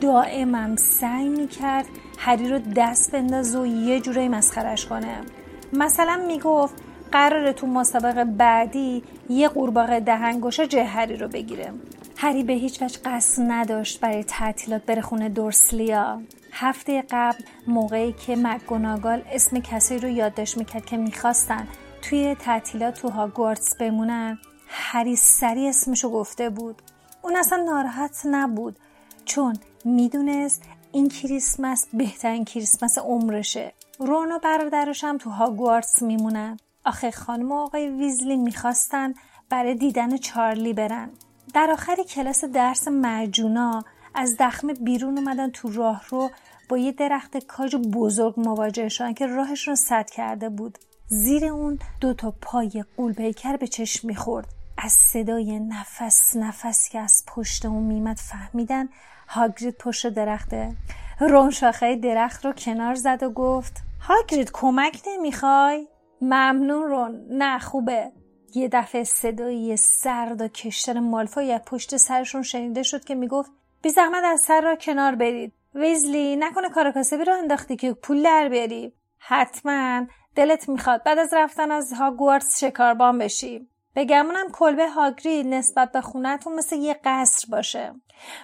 دائمم 0.00 0.76
سعی 0.76 1.28
می‌کرد 1.28 1.86
هری 2.18 2.48
رو 2.48 2.58
دست 2.76 3.12
بنداز 3.12 3.56
و 3.56 3.66
یه 3.66 4.00
جورایی 4.00 4.28
مسخرش 4.28 4.86
کنه. 4.86 5.16
مثلا 5.72 6.24
می‌گفت 6.26 6.74
قراره 7.12 7.52
تو 7.52 7.66
مسابقه 7.66 8.24
بعدی 8.24 9.02
یه 9.28 9.48
قورباغه 9.48 10.00
دهنگوشه 10.00 10.66
جه 10.66 10.84
هری 10.84 11.16
رو 11.16 11.28
بگیره. 11.28 11.72
هری 12.18 12.42
به 12.42 12.52
هیچ 12.52 12.82
وجه 12.82 12.98
قصد 13.04 13.42
نداشت 13.46 14.00
برای 14.00 14.24
تعطیلات 14.24 14.82
بره 14.86 15.02
خونه 15.02 15.28
دورسلیا. 15.28 16.22
هفته 16.52 17.04
قبل 17.10 17.44
موقعی 17.66 18.12
که 18.12 18.36
مکگوناگال 18.36 19.22
اسم 19.32 19.60
کسی 19.60 19.98
رو 19.98 20.08
یادداشت 20.08 20.58
می‌کرد 20.58 20.86
که 20.86 20.96
می‌خواستن 20.96 21.68
توی 22.02 22.34
تعطیلات 22.34 22.94
تو 22.94 23.08
هاگوارتس 23.08 23.76
بمونن 23.76 24.38
هری 24.68 25.16
سری 25.16 25.68
اسمشو 25.68 26.10
گفته 26.10 26.50
بود. 26.50 26.82
اون 27.22 27.36
اصلا 27.36 27.62
ناراحت 27.62 28.22
نبود 28.24 28.78
چون 29.24 29.58
می‌دونست 29.84 30.62
این 30.92 31.08
کریسمس 31.08 31.86
بهترین 31.92 32.44
کریسمس 32.44 32.98
عمرشه. 32.98 33.72
رون 33.98 34.32
و 34.32 34.38
برادرش 34.38 35.04
هم 35.04 35.18
تو 35.18 35.30
هاگوارتس 35.30 36.02
میمونن. 36.02 36.56
آخه 36.84 37.10
خانم 37.10 37.52
و 37.52 37.54
آقای 37.54 37.88
ویزلی 37.88 38.36
می‌خواستن 38.36 39.14
برای 39.50 39.74
دیدن 39.74 40.16
چارلی 40.16 40.72
برن. 40.72 41.10
در 41.54 41.70
آخر 41.70 41.96
کلاس 42.08 42.44
درس 42.44 42.88
مرجونا 42.88 43.84
از 44.14 44.36
دخمه 44.40 44.74
بیرون 44.74 45.18
اومدن 45.18 45.50
تو 45.50 45.72
راه 45.72 46.02
رو 46.08 46.30
با 46.68 46.78
یه 46.78 46.92
درخت 46.92 47.46
کاج 47.46 47.76
بزرگ 47.76 48.34
مواجه 48.36 48.88
شدن 48.88 49.14
که 49.14 49.26
راهش 49.26 49.68
رو 49.68 49.74
سد 49.74 50.10
کرده 50.10 50.48
بود. 50.48 50.78
زیر 51.06 51.44
اون 51.44 51.78
دو 52.00 52.14
تا 52.14 52.34
پای 52.42 52.84
قولپیکر 52.96 53.56
به 53.56 53.66
چشم 53.66 54.08
می‌خورد. 54.08 54.46
از 54.78 54.92
صدای 54.92 55.60
نفس 55.60 56.36
نفس 56.36 56.88
که 56.88 56.98
از 56.98 57.24
پشت 57.26 57.66
اون 57.66 57.82
میمد 57.82 58.16
فهمیدن 58.16 58.88
هاگرید 59.28 59.76
پشت 59.78 60.06
درخته 60.06 60.76
رون 61.20 61.50
شاخه 61.50 61.96
درخت 61.96 62.44
رو 62.44 62.52
کنار 62.52 62.94
زد 62.94 63.22
و 63.22 63.30
گفت 63.30 63.82
هاگرید 64.00 64.50
کمک 64.52 65.02
نمی‌خوای؟ 65.06 65.88
ممنون 66.20 66.82
رون 66.82 67.26
نه 67.30 67.58
خوبه. 67.58 68.12
یه 68.56 68.68
دفعه 68.68 69.04
صدای 69.04 69.76
سرد 69.76 70.40
و 70.40 70.48
کشتن 70.48 70.98
مالفای 71.00 71.52
از 71.52 71.60
پشت 71.66 71.96
سرشون 71.96 72.42
شنیده 72.42 72.82
شد 72.82 73.04
که 73.04 73.14
می‌گفت 73.14 73.50
بی 73.82 73.90
زحمت 73.90 74.24
از 74.24 74.40
سر 74.40 74.60
را 74.60 74.76
کنار 74.76 75.14
برید. 75.14 75.52
ویزلی 75.74 76.36
نکنه 76.36 76.70
کار 76.70 76.92
کاسبی 76.92 77.24
رو 77.24 77.34
انداختی 77.34 77.76
که 77.76 77.92
پول 77.92 78.22
در 78.22 78.48
بیاری. 78.48 78.92
حتما 79.18 80.06
دلت 80.34 80.68
می‌خواد 80.68 81.02
بعد 81.04 81.18
از 81.18 81.32
رفتن 81.32 81.70
از 81.70 81.92
هاگوارتس 81.92 82.64
شکاربان 82.64 83.18
بشی. 83.18 83.68
بگمونم 83.96 84.46
کلبه 84.52 84.88
هاگری 84.88 85.42
نسبت 85.42 85.92
به 85.92 86.00
خونتون 86.00 86.54
مثل 86.54 86.76
یه 86.76 87.00
قصر 87.04 87.46
باشه. 87.50 87.94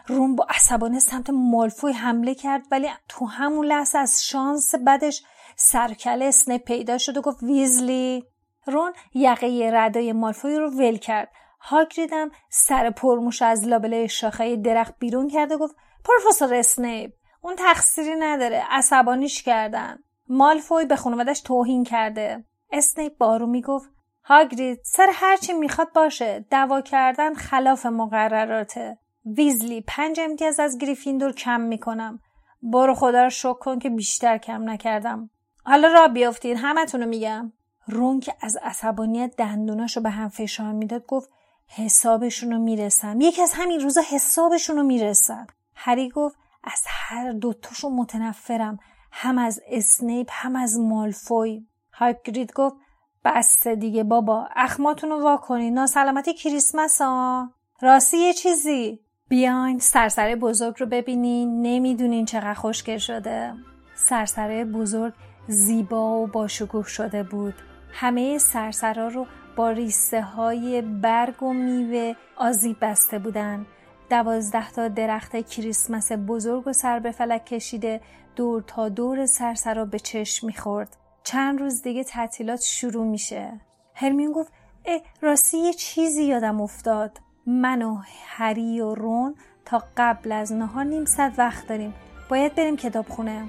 رون 0.07 0.37
با 0.37 0.47
عصبانیت 0.51 0.99
سمت 0.99 1.31
مالفوی 1.31 1.93
حمله 1.93 2.35
کرد 2.35 2.63
ولی 2.71 2.89
تو 3.09 3.27
همون 3.27 3.67
لحظه 3.67 3.99
از 3.99 4.25
شانس 4.25 4.75
بدش 4.87 5.23
سر 5.57 5.76
و 5.76 5.86
کله 5.86 6.25
اسنیپ 6.25 6.65
پیدا 6.65 6.99
شد 6.99 7.17
و 7.17 7.23
گفت 7.23 7.43
ویزلی؟ 7.43 8.32
رون 8.67 8.93
یقه 9.15 9.71
ردای 9.73 10.13
مالفوی 10.13 10.57
رو 10.57 10.71
ول 10.71 10.97
کرد. 10.97 11.29
هاگریدم 11.61 12.31
سر 12.49 12.91
پرموش 12.91 13.43
از 13.43 13.69
لابلای 13.69 14.09
شاخه 14.09 14.57
درخت 14.57 14.95
بیرون 14.99 15.29
کرد 15.29 15.53
و 15.53 15.59
گفت 15.59 15.77
پروفسور 16.05 16.55
اسنیپ 16.55 17.13
اون 17.41 17.57
تقصیری 17.57 18.15
نداره 18.19 18.65
عصبانیش 18.71 19.43
کردن. 19.43 19.99
مالفوی 20.29 20.85
به 20.85 20.97
خانوادش 20.97 21.41
توهین 21.41 21.85
کرده. 21.85 22.45
اسنیپ 22.73 23.19
با 23.19 23.47
آرومی 23.47 23.74
گفت 23.74 23.91
هاگرید 24.25 24.81
سر 24.85 25.11
هرچی 25.13 25.53
می‌خواد 25.53 25.93
باشه 25.93 26.45
دعوا 26.51 26.81
کردن 26.81 27.35
خلاف 27.35 27.87
مقرراته. 27.87 28.99
ویزلی 29.37 29.81
پنج 29.81 30.21
امتیاز 30.21 30.61
از 30.61 30.79
گریفیندور 30.79 31.33
کم 31.33 31.61
می‌کنم. 31.61 32.21
برو 32.63 32.95
خدا 32.95 33.23
رو 33.23 33.31
شک 33.31 33.59
کن 33.61 33.79
که 33.79 33.91
بیشتر 33.91 34.39
کم 34.39 34.71
نکردم. 34.71 35.31
حالا 35.65 35.89
را 35.89 36.09
بیافتین 36.09 36.57
همتونو 36.57 37.07
میگم. 37.07 37.53
رون 37.93 38.21
که 38.21 38.35
از 38.41 38.59
عصبانیت 38.63 39.37
دندوناشو 39.37 40.01
به 40.01 40.11
هم 40.11 40.29
فشار 40.29 40.73
می‌داد 40.73 41.07
گفت 41.07 41.31
حسابشونو 41.69 42.59
می‌رسم. 42.59 43.21
یکی 43.21 43.43
از 43.43 43.53
همین 43.55 43.81
روزا 43.81 44.01
حسابشونو 44.11 44.83
می‌رسم. 44.83 45.47
هری 45.75 46.09
گفت 46.09 46.37
از 46.65 46.83
هر 46.87 47.33
دوتاشو 47.33 47.91
متنفرم. 47.91 48.79
هم 49.13 49.39
از 49.39 49.61
اسنیپ 49.67 50.29
هم 50.31 50.57
از 50.57 50.79
مالفوی. 50.79 51.67
هاگرید 51.93 52.53
گفت 52.53 52.77
بس 53.25 53.69
دیگه 53.69 54.05
بابا 54.05 54.49
اخماتون 54.57 55.11
رو 55.11 55.23
وا 55.23 55.37
کنین 55.37 55.75
ناسلامتی 55.75 56.35
کریسمس 56.35 57.01
ها 57.01 57.51
راستی 57.81 58.17
یه 58.17 58.33
چیزی. 58.33 59.01
بیاین 59.29 59.79
سرسره 59.79 60.37
بزرگ 60.37 60.75
رو 60.79 60.87
ببینین. 60.87 61.63
نمی‌دونین 61.63 62.25
چقدر 62.25 62.55
خوشگل 62.55 62.99
شده. 62.99 63.55
سرسره 63.95 64.65
بزرگ 64.65 65.13
زیبا 65.49 66.23
و 66.23 66.27
باشکوه 66.27 66.87
شده 66.87 67.23
بود. 67.23 67.55
همه 67.93 68.39
سرسرا 68.39 69.09
رو 69.09 69.27
با 69.57 69.71
ریسه 69.71 70.23
های 70.23 70.83
برگ 70.83 71.43
و 71.43 71.53
میوه 71.53 72.15
آزی 72.37 72.77
بسته 72.81 73.19
بودن. 73.19 73.67
دوازده 74.11 74.71
تا 74.71 74.89
درخت 74.89 75.37
کریسمس 75.37 76.13
بزرگ 76.13 76.67
و 76.67 76.73
سر 76.73 76.99
به 76.99 77.11
فلک 77.11 77.47
کشیده 77.47 78.01
دور 78.37 78.63
تا 78.67 78.89
دور 78.89 79.27
سرسرا 79.27 79.85
به 79.85 79.99
چشم 79.99 80.47
می‌خورد. 80.47 80.97
چند 81.25 81.61
روز 81.61 81.83
دیگه 81.83 82.05
تعطیلات 82.05 82.61
شروع 82.61 83.07
میشه. 83.07 83.61
هرمیون 83.95 84.33
گفت 84.33 84.53
اه 84.85 85.01
راستی 85.21 85.59
یه 85.59 85.73
چیزی 85.73 86.25
یادم 86.25 86.61
افتاد. 86.61 87.19
من 87.47 87.83
و 87.83 87.99
هری 88.27 88.81
و 88.81 88.95
رون 88.95 89.35
تا 89.65 89.83
قبل 89.97 90.33
از 90.33 90.53
نهار 90.53 90.85
نیم 90.85 91.05
ساعت 91.05 91.39
وقت 91.39 91.67
داریم. 91.67 91.95
باید 92.29 92.55
بریم 92.55 92.77
کتاب 92.77 93.09
خونه 93.09 93.49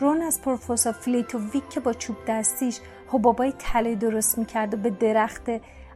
رون 0.00 0.22
از 0.22 0.42
پروفسور 0.42 0.94
ویک 1.52 1.68
که 1.68 1.80
با 1.80 1.92
چوب 1.92 2.16
دستیش 2.28 2.80
حبابای 3.08 3.52
تله 3.58 3.94
درست 3.94 4.38
می‌کرد 4.38 4.74
و 4.74 4.76
به 4.76 4.90
درخت 4.90 5.42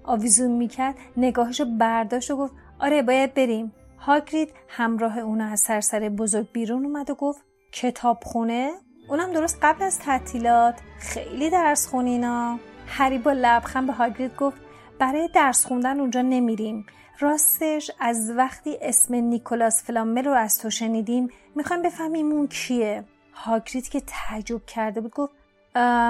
آویزون 0.05 0.51
می‌کرد 0.51 0.95
نگاهشو 1.17 1.65
برداشت 1.65 2.31
و 2.31 2.37
گفت 2.37 2.53
آره 2.79 3.03
باید 3.03 3.35
بریم. 3.35 3.73
هاگرید 3.99 4.53
همراه 4.69 5.19
اونو 5.19 5.45
از 5.45 5.61
سرسر 5.61 6.09
بزرگ 6.09 6.53
بیرون 6.53 6.85
اومد 6.85 7.11
و 7.11 7.15
گفت 7.15 7.45
کتابخونه؟ 7.73 8.71
اونم 9.09 9.33
درست 9.33 9.59
قبل 9.63 9.83
از 9.83 9.99
تعطیلات. 9.99 10.75
خیلی 10.99 11.51
درس 11.51 11.87
خونینا 11.87 12.59
هری 12.87 13.19
با 13.19 13.33
لبخند 13.33 13.87
به 13.87 13.93
هاگرید 13.93 14.37
گفت 14.37 14.57
برای 14.99 15.29
درس 15.35 15.67
خوندن 15.67 16.01
اونجا 16.01 16.23
نمیریم. 16.23 16.87
راستش 17.21 17.91
از 18.01 18.33
وقتی 18.37 18.79
اسم 18.83 19.15
نیکولاس 19.15 19.85
فلامل 19.85 20.25
رو 20.25 20.33
از 20.33 20.59
تو 20.59 20.71
شنیدیم 20.71 21.29
می‌خوایم 21.55 21.83
بفهمیم 21.83 22.33
اون 22.33 22.47
کیه. 22.47 23.05
هاگرید 23.33 23.89
که 23.89 24.03
تعجب 24.07 24.67
کرده 24.67 25.01
بود 25.01 25.15
گفت 25.15 25.33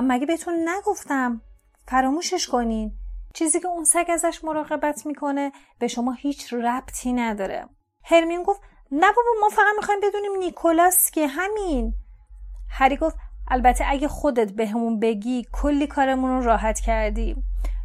مگه 0.03 0.27
بهتون 0.27 0.69
نگفتم؟ 0.69 1.41
فراموشش 1.87 2.49
کنین. 2.49 2.93
چیزی 3.35 3.61
که 3.61 3.69
اون 3.69 3.85
سگ 3.85 4.07
ازش 4.09 4.45
مراقبت 4.45 5.07
می‌کنه 5.07 5.53
به 5.79 5.89
شما 5.89 6.13
هیچ 6.13 6.53
ربطی 6.53 7.13
نداره. 7.13 7.69
هرمین 8.05 8.43
گفت 8.43 8.61
نه 8.93 9.07
بابا 9.07 9.41
ما 9.41 9.49
فقط 9.49 9.77
می‌خوایم 9.77 10.01
بدونیم 10.01 10.37
نیکولاس 10.39 11.11
که 11.11 11.27
همین. 11.27 11.95
هری 12.71 12.97
گفت 12.97 13.17
البته 13.51 13.85
اگه 13.89 14.09
خودت 14.09 14.53
بهمون 14.53 14.99
به 14.99 15.07
بگی 15.07 15.47
کلی 15.53 15.87
کارمون 15.87 16.31
رو 16.31 16.45
راحت 16.45 16.81
کردی. 16.81 17.37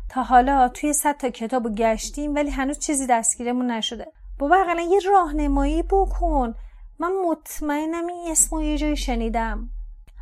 تا 0.09 0.23
حالا 0.23 0.69
توی 0.69 0.93
صد 0.93 1.17
تا 1.17 1.29
کتاب 1.29 1.75
گشتیم 1.75 2.35
ولی 2.35 2.49
هنوز 2.49 2.79
چیزی 2.79 3.07
دستگیرمون 3.07 3.71
نشده. 3.71 4.07
بابا 4.39 4.55
اقلا 4.55 4.81
یه 4.81 4.99
راهنمایی 4.99 5.83
بکن. 5.83 6.55
من 6.99 7.11
مطمئنم 7.25 8.07
این 8.07 8.31
اسم 8.31 8.59
یه 8.59 8.77
جایی 8.77 8.97
شنیدم. 8.97 9.69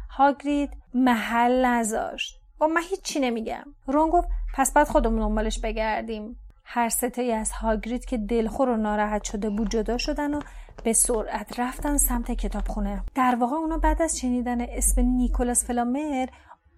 هاگرید 0.10 0.69
محل 0.93 1.65
نذاشت. 1.65 2.39
با 2.59 2.67
من 2.67 2.81
هیچی 2.89 3.19
نمیگم. 3.19 3.63
رون 3.88 4.09
گفت 4.09 4.27
پس 4.55 4.73
بعد 4.73 4.88
خودمون 4.88 5.19
دنبالش 5.19 5.59
بگردیم. 5.59 6.39
هر 6.63 6.89
ستایی 6.89 7.31
از 7.31 7.51
هاگرید 7.51 8.05
که 8.05 8.17
دلخور 8.17 8.69
و 8.69 8.77
ناراحت 8.77 9.23
شده 9.23 9.50
بود 9.50 9.69
جدا 9.69 9.97
شدن 9.97 10.33
و 10.33 10.41
به 10.83 10.93
سرعت 10.93 11.59
رفتن 11.59 11.97
سمت 11.97 12.31
کتابخونه. 12.31 13.03
در 13.15 13.35
واقع 13.35 13.55
اونا 13.55 13.77
بعد 13.77 14.01
از 14.01 14.19
شنیدن 14.19 14.62
اسم 14.62 15.01
نیکولاس 15.01 15.65
فلامر 15.65 16.27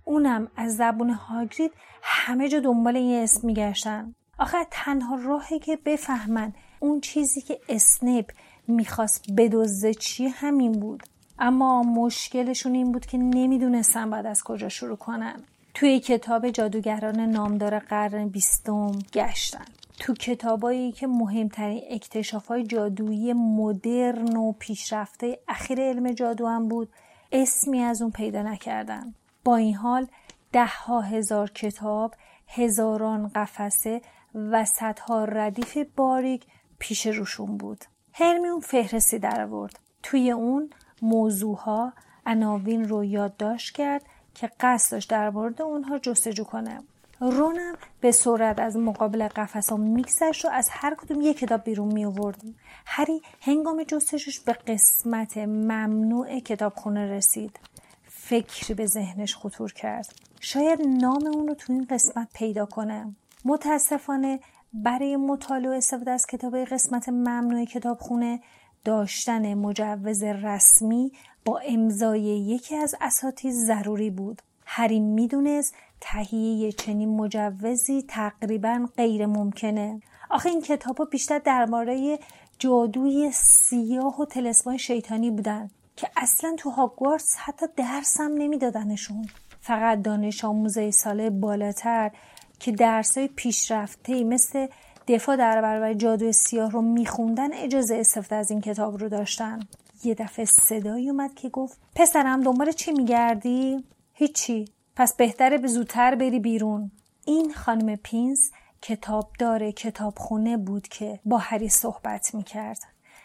اونم 0.04 0.48
از 0.56 0.76
زبون 0.76 1.10
هاگرید 1.10 1.72
همه 2.02 2.50
جا 2.50 2.60
دنبال 2.60 2.96
این 2.98 3.24
اسم 3.24 3.48
میگشتن. 3.48 4.16
آخه 4.40 4.58
تنها 4.72 5.16
راهی 5.16 5.60
که 5.60 5.78
بفهمن 5.86 6.54
اون 6.80 7.02
چیزی 7.02 7.42
که 7.42 7.60
اسنیپ 7.70 8.32
می‌خواست 8.68 9.26
بدزده 9.38 9.94
چی 9.94 10.28
همین 10.28 10.72
بود. 10.72 11.04
اما 11.40 11.84
مشکلشون 11.84 12.74
این 12.76 12.92
بود 12.92 13.06
که 13.06 13.18
نمی‌دونستن 13.18 14.10
بعد 14.10 14.26
از 14.26 14.44
کجا 14.44 14.70
شروع 14.70 14.98
کنن. 14.98 15.44
توی 15.74 16.00
کتاب 16.00 16.50
جادوگران 16.50 17.20
نامدار 17.20 17.80
قرن 17.80 18.28
بیستم 18.28 18.92
گشتن. 19.14 19.66
تو 20.00 20.14
کتابایی 20.14 20.92
که 20.92 21.08
مهمترین 21.08 21.82
اکتشاف 21.90 22.48
های 22.48 22.64
جادویی 22.64 23.34
مدرن 23.34 24.38
و 24.38 24.52
پیشرفته 24.52 25.40
اخیر 25.48 25.80
علم 25.80 26.12
جادو 26.12 26.48
هم 26.48 26.68
بود 26.68 26.90
اسمی 27.32 27.80
از 27.80 28.02
اون 28.02 28.12
پیدا 28.12 28.42
نکردن. 28.42 29.14
با 29.44 29.56
این 29.56 29.76
حال 29.76 30.08
ده 30.52 30.66
ها 30.66 31.02
هزار 31.02 31.52
کتاب 31.52 32.14
هزاران 32.48 33.28
قفسه 33.36 34.02
و 34.36 34.66
صدها 34.66 35.26
ردیف 35.26 35.78
باریک 35.96 36.46
پیش 36.80 37.08
روشون 37.08 37.58
بود. 37.58 37.86
هرمیون 38.14 38.60
فهرستی 38.60 39.20
در 39.20 39.42
آورد 39.42 39.80
توی 40.04 40.32
اون 40.32 40.70
موضوعها 41.06 41.94
عناوین 42.26 42.90
رو 42.90 43.04
یادداشت 43.04 43.76
کرد 43.76 44.06
که 44.34 44.52
قصد 44.60 44.92
داشت 44.92 45.10
در 45.10 45.30
مورد 45.30 45.62
اونها 45.62 46.00
جستجو 46.00 46.44
کنه. 46.44 46.80
رونم 47.20 47.76
به 48.02 48.12
سرعت 48.12 48.60
از 48.60 48.78
مقابل 48.78 49.28
ها 49.70 49.78
میگذشت 49.78 50.46
و 50.46 50.50
از 50.50 50.70
هر 50.72 50.96
کدوم 50.96 51.22
یک 51.22 51.38
کتاب 51.38 51.64
بیرون 51.64 51.94
می 51.94 52.06
آورد 52.06 52.42
هری 52.86 53.22
هنگام 53.42 53.84
جستجوش 53.84 54.40
به 54.40 54.54
قسمت 54.54 55.38
ممنوع 55.38 56.40
کتابخونه 56.40 57.12
رسید. 57.12 57.60
فکری 58.04 58.74
به 58.74 58.86
ذهنش 58.86 59.36
خطور 59.36 59.74
کرد. 59.74 60.14
شاید 60.40 60.82
نام 60.82 61.28
اون 61.28 61.48
رو 61.48 61.54
تو 61.54 61.74
این 61.74 61.88
قسمت 61.90 62.28
پیدا 62.34 62.66
کنه. 62.66 63.16
متاسفانه 63.46 64.40
برای 64.74 65.16
مطالعه 65.16 65.78
استفاده 65.78 66.12
از 66.12 66.26
کتاب 66.26 66.58
قسمت 66.58 67.10
ممنوع 67.10 67.66
کتابخونه 67.66 68.40
داشتن 68.86 69.54
مجوز 69.54 70.24
رسمی 70.24 71.12
با 71.46 71.60
امضای 71.60 72.22
یکی 72.22 72.76
از 72.76 72.96
اساتید 73.02 73.54
ضروری 73.54 74.10
بود. 74.10 74.42
هری 74.66 75.00
می‌دونست 75.00 75.76
تهیه 76.02 76.72
چنین 76.72 77.10
مجوزی 77.18 78.06
تقریبا 78.08 78.88
غیر 78.98 79.26
ممکنه. 79.26 80.02
آخه 80.30 80.50
این 80.50 80.62
کتاب 80.62 81.10
بیشتر 81.12 81.40
درباره 81.40 82.20
جادوی 82.60 83.32
سیاه 83.34 84.22
و 84.22 84.26
تلسمای 84.26 84.80
شیطانی 84.80 85.32
بودن 85.32 85.70
که 85.96 86.10
اصلا 86.18 86.56
تو 86.58 86.70
هاگوارتس 86.70 87.36
حتی 87.38 87.66
درس 87.78 88.20
هم 88.20 88.32
نمیدادنشون. 88.34 89.28
فقط 89.62 90.02
دانش 90.02 90.46
آموزه 90.46 90.92
ساله 90.92 91.30
بالاتر 91.30 92.12
که 92.60 92.72
درسای 92.72 93.28
پیشرفته 93.28 94.24
مثل 94.24 94.68
دفاع 95.08 95.36
در 95.36 95.62
برابر 95.62 95.94
جادوی 95.94 96.34
سیاه 96.34 96.72
رو 96.72 96.82
میخوندن 96.82 97.54
اجازه 97.54 97.96
استفاده 97.96 98.36
از 98.36 98.52
این 98.52 98.62
کتاب 98.62 98.98
رو 98.98 99.10
داشتن. 99.10 99.60
یه 100.04 100.14
دفعه 100.14 100.46
صدایی 100.46 101.10
اومد 101.10 101.34
که 101.34 101.50
گفت 101.50 101.78
پسرم 101.96 102.42
دنبال 102.42 102.72
چی 102.72 102.92
میگردی؟ 102.92 103.84
هیچی. 104.14 104.66
پس 104.96 105.16
بهتره 105.16 105.58
به 105.58 105.68
زودتر 105.68 106.16
بری 106.16 106.40
بیرون. 106.40 106.92
این 107.26 107.54
خانم 107.54 107.96
پینس 107.96 108.52
کتابدار 108.82 109.72
کتابخونه 109.72 110.58
بود 110.58 110.88
که 110.88 111.20
با 111.26 111.38
هری 111.38 111.70
صحبت 111.70 112.36
می‌کرد. 112.36 112.78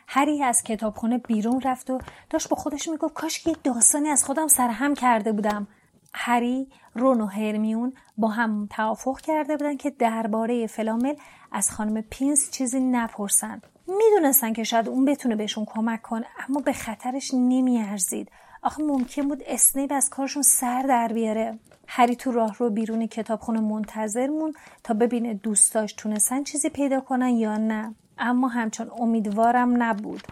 هری 0.09 0.43
از 0.43 0.63
کتابخونه 0.63 1.19
بیرون 1.19 1.61
رفت 1.61 1.91
و 1.91 1.99
داشت 2.31 2.49
با 2.49 2.57
خودش 2.57 2.89
می‌گفت 2.89 3.15
کاش 3.15 3.39
که 3.39 3.57
داستانی 3.65 4.09
از 4.09 4.25
خودم 4.25 4.49
سرهم 4.49 4.95
کرده 4.95 5.33
بودم. 5.33 5.67
هری 6.15 6.69
رون 6.95 7.21
و 7.21 7.27
هرمیون 7.27 7.93
با 8.17 8.29
هم 8.29 8.69
توافق 8.71 9.21
کرده 9.21 9.57
بودن 9.57 9.77
که 9.77 9.91
درباره 9.91 10.67
فلامل 10.67 11.15
از 11.53 11.71
خانم 11.71 12.01
پینس 12.01 12.51
چیزی 12.51 12.81
نپرسن. 12.81 13.63
می‌دونستن 13.87 14.53
که 14.53 14.65
شاید 14.65 14.89
اون 14.89 15.05
بتونه 15.05 15.37
بهشون 15.37 15.65
کمک 15.65 16.03
کنه 16.03 16.27
اما 16.49 16.61
به 16.61 16.73
خطرش 16.73 17.31
نمیارزید. 17.35 18.31
آخه 18.63 18.83
ممکن 18.83 19.29
بود 19.29 19.43
اسنیپ 19.47 19.93
از 19.93 20.11
کارشون 20.11 20.43
سر 20.43 20.83
در 20.83 21.09
بیاره. 21.13 21.59
هری 21.87 22.17
تو 22.17 22.33
راه 22.33 22.57
رو 22.59 22.71
بیرون 22.71 23.07
کتابخونه 23.07 23.61
منتظر 23.61 24.27
مون 24.27 24.55
تا 24.85 24.95
ببینه 24.95 25.35
دوستاش 25.35 25.93
تونستن 25.93 26.45
چیزی 26.45 26.69
پیدا 26.69 27.01
کنن 27.01 27.29
یا 27.29 27.57
نه. 27.57 27.95
اما 28.19 28.49
همچون 28.49 28.91
امیدوارم 28.99 29.83
نبود. 29.83 30.23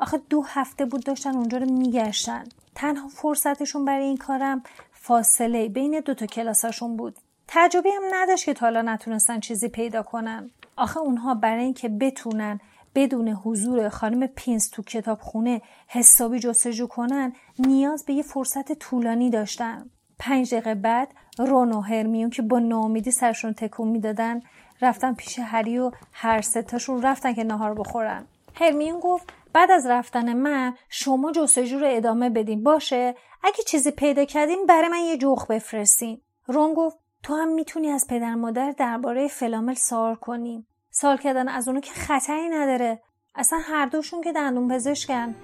آخه 0.00 0.20
دو 0.30 0.42
هفته 0.42 0.84
بود 0.84 1.04
داشتن 1.04 1.36
اونجا 1.36 1.58
رو 1.58 1.72
میگشتن. 1.72 2.44
تنها 2.74 3.08
فرصتشون 3.08 3.84
برای 3.84 4.04
این 4.04 4.16
کارم 4.16 4.62
فاصله 4.92 5.68
بین 5.68 6.00
دو 6.00 6.14
تا 6.14 6.26
کلاساشون 6.26 6.96
بود. 6.96 7.16
تعجبی 7.48 7.88
هم 7.88 8.02
نداشت 8.12 8.44
که 8.44 8.54
تا 8.54 8.66
حالا 8.66 8.82
نتونستن 8.82 9.40
چیزی 9.40 9.68
پیدا 9.68 10.02
کنن. 10.02 10.50
آخه 10.78 10.98
اونها 10.98 11.34
برای 11.34 11.64
اینکه 11.64 11.88
بتونن 11.88 12.60
بدون 12.94 13.28
حضور 13.28 13.88
خانم 13.88 14.26
پینس 14.26 14.68
تو 14.68 14.82
کتابخونه 14.82 15.62
حسابی 15.88 16.38
جستجو 16.38 16.86
کنن 16.86 17.32
نیاز 17.58 18.04
به 18.04 18.12
یه 18.12 18.22
فرصت 18.22 18.72
طولانی 18.72 19.30
داشتن. 19.30 19.90
پنج 20.18 20.54
دقیقه 20.54 20.74
بعد 20.74 21.14
رون 21.38 21.72
و 21.72 21.80
هرمیون 21.80 22.30
که 22.30 22.42
با 22.42 22.58
نامیدی 22.58 23.10
سرشون 23.10 23.52
تکون 23.52 23.88
می‌دادن 23.88 24.40
رفتن 24.80 25.14
پیش 25.14 25.38
هری 25.38 25.78
و 25.78 25.90
هر 26.12 26.40
ستاشون 26.40 27.02
رفتن 27.02 27.34
که 27.34 27.44
نهار 27.44 27.74
بخورن. 27.74 28.26
هرمیون 28.54 29.00
گفت 29.00 29.32
بعد 29.52 29.70
از 29.70 29.86
رفتن 29.86 30.32
من 30.32 30.74
شما 30.88 31.32
جستجو 31.32 31.78
رو 31.78 31.86
ادامه 31.88 32.30
بدین 32.30 32.62
باشه؟ 32.62 33.14
اگه 33.42 33.62
چیزی 33.66 33.90
پیدا 33.90 34.24
کردین 34.24 34.66
برای 34.66 34.88
من 34.88 34.98
یه 34.98 35.16
جوخ 35.16 35.46
بفرستین. 35.46 36.20
رون 36.46 36.74
گفت 36.74 36.98
تو 37.28 37.34
هم 37.34 37.48
می‌تونی 37.48 37.88
از 37.88 38.06
پدر 38.06 38.34
مادر 38.34 38.70
درباره 38.70 39.28
فلامل 39.28 39.74
سوال 39.74 40.14
کنی. 40.14 40.66
سال 40.90 41.16
کردن 41.16 41.48
از 41.48 41.68
اونو 41.68 41.80
که 41.80 41.92
خطری 41.92 42.48
نداره. 42.48 43.02
اصلا 43.34 43.58
هر 43.62 43.86
دوشون 43.86 44.20
که 44.20 44.32
دندون 44.32 44.68
پزشکن. 44.68 45.34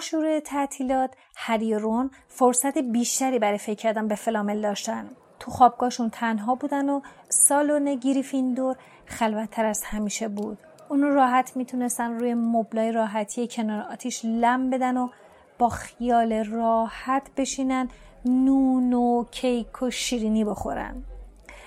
شروع 0.00 0.40
تعطیلات 0.40 1.10
هری 1.36 1.74
و 1.74 1.78
رون 1.78 2.10
فرصت 2.28 2.78
بیشتری 2.78 3.38
برای 3.38 3.58
فکر 3.58 3.74
کردن 3.74 4.08
به 4.08 4.14
فلامل 4.14 4.60
داشتن. 4.60 5.08
تو 5.40 5.50
خوابگاهشون 5.50 6.10
تنها 6.10 6.54
بودن 6.54 6.88
و 6.88 7.00
سالن 7.28 7.94
گریفیندور 7.94 8.76
خلوتتر 9.06 9.64
از 9.64 9.84
همیشه 9.84 10.28
بود. 10.28 10.58
اونو 10.88 11.08
راحت 11.08 11.56
می‌تونستن 11.56 12.18
روی 12.18 12.34
مبلای 12.34 12.92
راحتی 12.92 13.48
کنار 13.50 13.82
آتیش 13.92 14.24
لم 14.24 14.70
بدن 14.70 14.96
و 14.96 15.08
با 15.58 15.68
خیال 15.68 16.44
راحت 16.44 17.30
بشینن 17.36 17.88
نون 18.24 18.92
و 18.92 19.24
کیک 19.30 19.82
و 19.82 19.90
شیرینی 19.90 20.44
بخورن. 20.44 21.04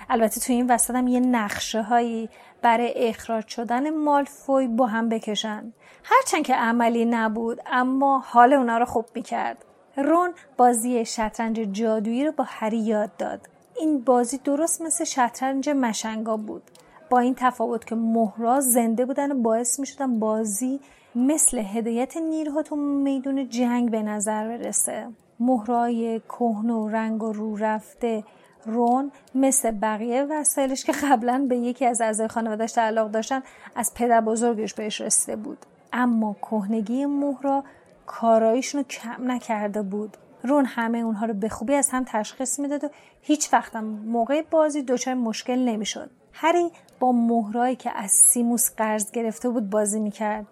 البته 0.10 0.42
تو 0.42 0.54
این 0.54 0.72
وسط 0.72 0.96
هم 0.96 1.08
یه 1.08 1.20
نقشه 1.20 1.82
هایی 1.82 2.30
برای 2.62 2.94
اخراج 2.96 3.48
شدن 3.48 3.90
مالفوی 3.90 4.68
با 4.68 4.86
هم 4.86 5.10
بکشن. 5.10 5.74
هرچند 6.04 6.44
که 6.44 6.56
عملی 6.56 7.06
نبود 7.06 7.62
اما 7.66 8.20
حال 8.20 8.54
اونا 8.54 8.78
رو 8.78 8.86
خوب 8.86 9.06
می‌کرد. 9.16 9.66
رون 9.98 10.34
بازی 10.58 11.06
شطرنج 11.06 11.60
جادویی 11.72 12.26
رو 12.26 12.32
با 12.32 12.46
هری 12.48 12.80
یاد 12.80 13.18
داد. 13.18 13.50
این 13.80 14.02
بازی 14.02 14.38
درست 14.38 14.82
مثل 14.82 15.04
شطرنج 15.04 15.70
مشنگا 15.70 16.38
بود. 16.38 16.64
با 17.10 17.20
این 17.20 17.36
تفاوت 17.38 17.86
که 17.86 17.96
مهرا 17.96 18.60
زنده 18.60 19.06
بودن 19.06 19.32
و 19.32 19.42
باعث 19.42 19.80
می‌شدن 19.80 20.20
بازی 20.20 20.80
مثل 21.16 21.58
هدایت 21.60 22.18
نیروها 22.18 22.62
تو 22.62 22.76
میدون 22.76 23.50
جنگ 23.50 23.92
به 23.92 24.02
نظر 24.02 24.48
برسه. 24.48 25.08
مهرای 25.40 26.20
کهن 26.20 26.70
و 26.70 26.88
رنگ 26.88 27.24
و 27.24 27.34
رو 27.34 27.56
رفته 27.56 28.24
رون 28.68 29.12
مثل 29.36 29.72
بقیه 29.72 30.24
وسایلش 30.24 30.86
که 30.86 30.92
قبلا 30.92 31.46
به 31.50 31.58
یکی 31.58 31.86
از 31.86 32.02
اعضای 32.02 32.28
خانوادهش 32.28 32.72
تعلق 32.72 33.12
داشتن 33.12 33.42
از 33.76 33.94
پدر 33.94 34.22
بزرگش 34.22 34.74
بهش 34.74 35.02
رسیده 35.02 35.36
بود. 35.36 35.58
اما 35.94 36.36
کهنگی 36.42 37.06
مهرا 37.06 37.64
کارایشون 38.06 38.82
رو 38.82 38.88
کم 38.88 39.32
نکرده 39.32 39.82
بود. 39.82 40.18
رون 40.44 40.66
همه 40.66 40.98
اونها 40.98 41.26
رو 41.26 41.34
به 41.34 41.50
خوبی 41.50 41.74
از 41.74 41.90
هم 41.90 42.06
تشخیص 42.08 42.60
می‌داد 42.60 42.84
و 42.84 42.90
هیچ 43.22 43.54
وقتم 43.54 43.84
موقع 43.84 44.42
بازی 44.42 44.82
دچار 44.82 45.14
مشکل 45.14 45.60
نمی‌شد. 45.60 46.10
هری 46.34 46.72
با 47.00 47.12
مهرایی 47.12 47.76
که 47.76 47.92
از 47.96 48.12
سیموس 48.12 48.76
قرض 48.78 49.12
گرفته 49.12 49.50
بود 49.50 49.70
بازی 49.70 50.00
می‌کرد. 50.00 50.46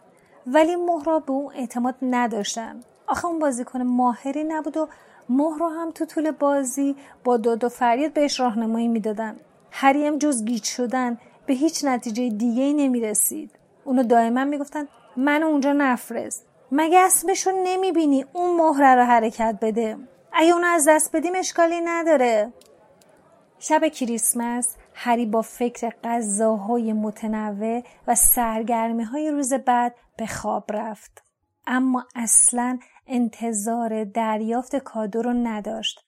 ولی 0.48 0.76
مهرا 0.76 1.20
به 1.20 1.32
اون 1.32 1.54
اعتماد 1.56 1.96
نداشتن. 2.02 2.80
آخه 3.08 3.26
اون 3.26 3.40
بازیکن 3.40 3.82
ماهری 3.82 4.44
نبود 4.44 4.78
و 4.78 4.88
مهرا 5.30 5.70
هم 5.70 5.92
تو 5.92 6.06
طول 6.06 6.32
بازی 6.32 6.96
با 7.24 7.38
داد 7.38 7.64
و 7.64 7.70
فریاد 7.70 8.14
بهش 8.14 8.40
راهنمایی 8.40 8.88
می‌دادن. 8.88 9.36
هری 9.72 10.08
هم 10.08 10.18
جز 10.18 10.46
گیج 10.46 10.64
شدن 10.64 11.18
به 11.46 11.54
هیچ 11.54 11.86
نتیجه 11.86 12.30
دیگه 12.30 12.64
ای 12.64 12.74
نمی 12.74 13.00
رسید. 13.00 13.52
اونو 13.84 14.04
دائما 14.04 14.46
می‌گفتن 14.46 14.88
من 15.18 15.44
اونجا 15.44 15.74
نفرست. 15.74 16.46
مگه 16.72 17.00
اسمشو 17.00 17.52
نمی‌بینی؟ 17.64 18.26
اون 18.34 18.56
مهره 18.56 18.96
رو 18.96 19.04
حرکت 19.04 19.58
بده. 19.62 19.98
اگه 20.34 20.54
اونو 20.54 20.68
از 20.68 20.88
دست 20.90 21.16
بدیم 21.16 21.34
اشکالی 21.36 21.82
نداره. 21.82 22.54
شب 23.60 23.88
کریسمس 23.88 24.76
هری 24.94 25.26
با 25.26 25.42
فکر 25.42 25.94
غذاهای 26.04 26.94
متنوع 26.94 27.84
و 28.08 28.16
سرگرمی 28.16 29.04
های 29.04 29.32
روز 29.32 29.54
بعد 29.54 29.96
به 30.18 30.26
خواب 30.26 30.66
رفت. 30.70 31.24
اما 31.68 32.06
اصلا 32.16 32.80
انتظار 33.08 34.04
دریافت 34.04 34.76
کادو 34.76 35.22
رو 35.22 35.34
نداشت. 35.34 36.06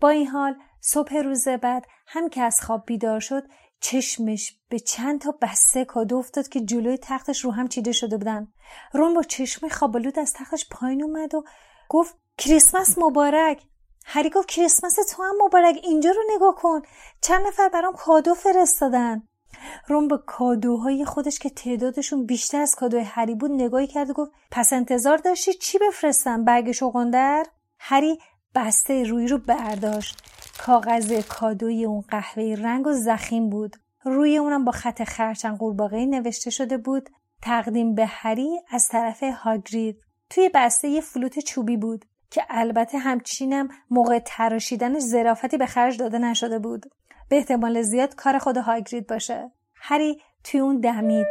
با 0.00 0.08
این 0.08 0.26
حال 0.26 0.54
صبح 0.80 1.16
روز 1.16 1.48
بعد 1.48 1.86
هم 2.06 2.28
که 2.28 2.42
از 2.42 2.60
خواب 2.60 2.82
بیدار 2.86 3.20
شد 3.20 3.42
چشمش 3.80 4.58
به 4.68 4.78
چند 4.78 5.20
تا 5.20 5.34
بسته 5.42 5.84
کادو 5.84 6.16
افتاد 6.16 6.48
که 6.48 6.60
جلوی 6.60 6.98
تختش 7.02 7.44
رو 7.44 7.50
هم 7.50 7.68
چیده 7.68 7.92
شده 7.92 8.16
بودن. 8.16 8.52
رون 8.92 9.14
با 9.14 9.22
چشم 9.22 9.68
خوابالود 9.68 10.18
از 10.18 10.32
تختش 10.32 10.68
پایین 10.70 11.02
اومد 11.02 11.34
و 11.34 11.44
گفت 11.88 12.16
کریسمس 12.38 12.98
مبارک. 12.98 13.62
هری 14.04 14.30
گفت 14.30 14.48
کریسمس 14.48 14.94
تو 14.94 15.22
هم 15.22 15.34
مبارک 15.44 15.80
اینجا 15.82 16.10
رو 16.10 16.22
نگاه 16.34 16.54
کن. 16.54 16.82
چند 17.20 17.46
نفر 17.46 17.68
برام 17.68 17.92
کادو 17.92 18.34
فرستادن. 18.34 19.28
روم 19.88 20.08
به 20.08 20.18
کادوهای 20.26 21.04
خودش 21.04 21.38
که 21.38 21.50
تعدادشون 21.50 22.26
بیشتر 22.26 22.60
از 22.60 22.74
کادوی 22.74 23.00
هری 23.00 23.34
بود 23.34 23.50
نگاهی 23.50 23.86
کرد 23.86 24.10
و 24.10 24.12
گفت 24.12 24.32
پس 24.50 24.72
انتظار 24.72 25.16
داشتی 25.16 25.52
چی 25.52 25.78
بفرستم 25.78 26.44
برگ 26.44 26.72
شغندر 26.72 27.46
هری 27.78 28.18
بسته 28.54 29.02
روی 29.02 29.28
رو 29.28 29.38
برداشت. 29.38 30.22
کاغذ 30.58 31.12
کادوی 31.28 31.84
اون 31.84 32.04
قهوه 32.08 32.56
رنگ 32.58 32.86
و 32.86 32.92
زخیم 32.92 33.50
بود. 33.50 33.76
روی 34.04 34.36
اونم 34.36 34.64
با 34.64 34.72
خط 34.72 35.04
خرچنگ 35.04 35.58
قورباغه 35.58 36.06
نوشته 36.06 36.50
شده 36.50 36.78
بود. 36.78 37.10
تقدیم 37.42 37.94
به 37.94 38.06
هری 38.06 38.60
از 38.70 38.88
طرف 38.88 39.22
هاگرید. 39.22 40.00
توی 40.30 40.50
بسته 40.54 40.88
یه 40.88 41.00
فلوت 41.00 41.38
چوبی 41.38 41.76
بود 41.76 42.04
که 42.30 42.42
البته 42.48 42.98
همچینم 42.98 43.68
موقع 43.90 44.18
تراشیدن 44.18 44.98
زرافتی 44.98 45.56
به 45.56 45.66
خرج 45.66 45.98
داده 45.98 46.18
نشده 46.18 46.58
بود. 46.58 46.86
به 47.28 47.36
احتمال 47.36 47.82
زیاد 47.82 48.14
کار 48.14 48.38
خود 48.38 48.56
هاگرید 48.56 49.06
باشه. 49.06 49.50
هری 49.74 50.20
توی 50.44 50.60
اون 50.60 50.80
دمید. 50.80 51.26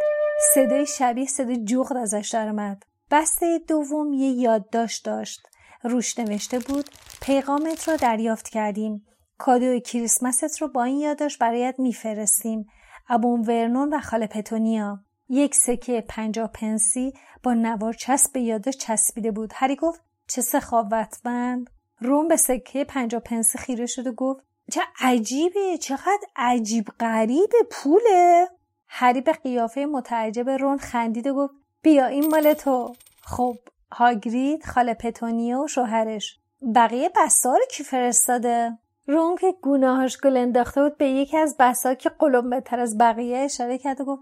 صدای 0.54 0.86
شبیه 0.86 1.26
صدای 1.26 1.64
جغد 1.64 1.98
ازش 1.98 2.30
درآمد 2.34 2.84
بسته 3.12 3.60
دوم 3.68 4.14
یه 4.14 4.30
یادداشت 4.30 5.06
داشت. 5.06 5.48
روش 5.84 6.20
نوشته 6.20 6.60
بود 6.60 6.90
پیغامت 7.22 7.90
رو 7.90 7.98
دریافت 7.98 8.50
کردیم. 8.50 9.06
کادوی 9.38 9.82
کریسمست 9.82 10.62
رو 10.62 10.68
با 10.68 10.84
این 10.84 11.00
یادداشت 11.00 11.40
برایت 11.40 11.76
میفرستیم. 11.80 12.68
ابون 13.10 13.42
ورنون 13.42 13.94
و 13.94 14.00
خاله 14.00 14.28
پتونیا. 14.28 15.00
یک 15.30 15.56
سکه 15.56 16.06
پنجاه 16.08 16.48
پنسی 16.48 17.14
با 17.44 17.54
نوار 17.54 17.94
چسب 17.94 18.34
به 18.34 18.42
یادداشت 18.42 18.80
چسبیده 18.80 19.32
بود. 19.32 19.52
هری 19.56 19.76
گفت 19.76 20.02
چه 20.28 20.42
سخاوتمند. 20.42 21.70
روم 22.00 22.28
به 22.28 22.36
سکه 22.36 22.84
پنجاه 22.84 23.22
پنسی 23.22 23.58
خیره 23.58 23.86
شد 23.86 24.08
و 24.08 24.12
گفت 24.12 24.46
چه 24.72 24.82
عجیبه 25.00 25.78
چقدر 25.78 26.28
عجیب 26.36 26.88
غریبه 27.00 27.58
پوله. 27.72 28.48
هری 28.88 29.22
به 29.22 29.32
قیافه 29.32 29.86
متعجب 29.86 30.50
رون 30.50 30.78
خندید 30.78 31.28
و 31.28 31.34
گفت 31.34 31.54
بیا 31.82 32.06
این 32.06 32.28
مال 32.28 32.54
تو. 32.54 32.94
خب 33.24 33.56
هاگرید 33.92 34.66
خاله 34.66 34.94
پتونیا 34.94 35.60
و 35.60 35.68
شوهرش. 35.68 36.40
بقیه 36.76 37.10
بسا 37.16 37.54
رو 37.54 37.66
کی 37.72 37.84
فرستاده؟ 37.84 38.78
رون 39.08 39.36
که 39.36 39.56
گناهاش 39.62 40.18
گل 40.18 40.38
انداخته 40.38 40.84
بود 40.84 40.98
به 40.98 41.10
یکی 41.10 41.38
از 41.38 41.56
بسا 41.60 41.94
که 41.94 42.10
قلم 42.10 42.50
بهتر 42.50 42.80
از 42.80 42.98
بقیه 42.98 43.38
اشاره 43.38 43.78
کرد 43.78 44.02
و 44.02 44.06
گفت 44.06 44.22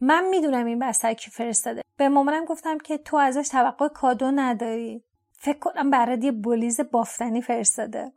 من 0.00 0.28
می‌دونم 0.28 0.66
این 0.66 0.78
بسا 0.78 1.12
کی 1.12 1.30
فرستاده. 1.30 1.82
به 1.96 2.08
مامانم 2.08 2.44
گفتم 2.44 2.78
که 2.78 2.98
تو 2.98 3.16
ازش 3.16 3.48
توقع 3.48 3.88
کادو 3.88 4.30
نداری. 4.30 5.04
فکر 5.32 5.58
کنم 5.58 5.90
برات 5.90 6.24
یه 6.24 6.32
بولیز 6.32 6.80
بافتنی 6.92 7.42
فرستاده. 7.42 8.12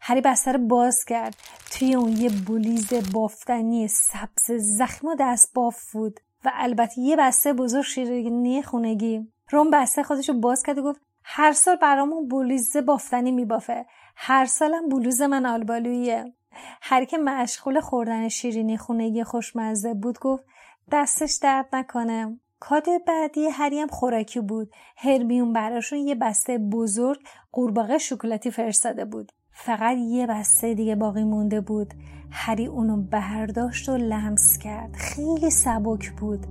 هری 0.00 0.20
بستر 0.20 0.56
باز 0.56 1.04
کرد. 1.04 1.36
توی 1.70 1.94
اون 1.94 2.12
یه 2.12 2.30
بولیز 2.46 3.12
بافتنی 3.12 3.88
سبز 3.88 4.50
زخم 4.50 5.08
و 5.08 5.14
دست 5.20 5.54
باف 5.54 5.92
بود 5.92 6.20
و 6.44 6.50
البته 6.54 7.00
یه 7.00 7.16
بسته 7.16 7.52
بزرگ 7.52 7.84
شیرینی 7.84 8.62
خونگی 8.62 9.28
روم 9.50 9.70
بسته 9.70 10.02
خودشو 10.02 10.32
باز 10.32 10.62
کرد 10.62 10.78
و 10.78 10.82
گفت 10.82 11.00
هر 11.24 11.52
سال 11.52 11.76
برامون 11.76 12.28
بولیز 12.28 12.76
بافتنی 12.76 13.32
میبافه. 13.32 13.86
هر 14.16 14.44
سالم 14.46 14.88
بلوز 14.88 15.22
من 15.22 15.46
آلبالویه 15.46 16.34
هر 16.82 17.04
که 17.04 17.18
مشغول 17.18 17.80
خوردن 17.80 18.28
شیرینی 18.28 18.78
خونگی 18.78 19.24
خوشمزه 19.24 19.94
بود 19.94 20.18
گفت 20.18 20.44
دستش 20.92 21.38
درد 21.42 21.68
نکنه. 21.72 22.40
کاد 22.60 22.86
بعدی 23.06 23.48
هری 23.48 23.80
هم 23.80 23.88
خوراکی 23.88 24.40
بود. 24.40 24.70
هرمیون 24.96 25.52
براشون 25.52 25.98
یه 25.98 26.14
بسته 26.14 26.58
بزرگ 26.58 27.20
قورباغه 27.52 27.98
شکلاتی 27.98 28.50
فرستاده 28.50 29.04
بود. 29.04 29.32
فقط 29.64 29.96
یه 29.98 30.26
بسته 30.26 30.74
دیگه 30.74 30.94
باقی 30.94 31.24
مونده 31.24 31.60
بود. 31.60 31.94
هری 32.30 32.66
اونو 32.66 32.96
برداشت 32.96 33.88
و 33.88 33.96
لمس 33.96 34.58
کرد. 34.58 34.96
خیلی 34.96 35.50
سبک 35.50 36.12
بود. 36.12 36.46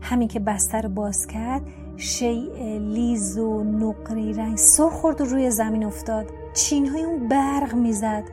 همین 0.00 0.28
که 0.28 0.40
بسته 0.40 0.80
رو 0.80 0.88
باز 0.88 1.26
کرد 1.26 1.62
شیء 1.96 2.78
لیز 2.78 3.38
و 3.38 3.64
نقری 3.64 4.32
رنگ 4.32 4.56
سر 4.56 4.88
خورد 4.88 5.20
و 5.20 5.24
روی 5.24 5.50
زمین 5.50 5.84
افتاد. 5.84 6.26
چینهای 6.54 7.02
اون 7.02 7.28
برق 7.28 7.74
می‌زد. 7.74 8.24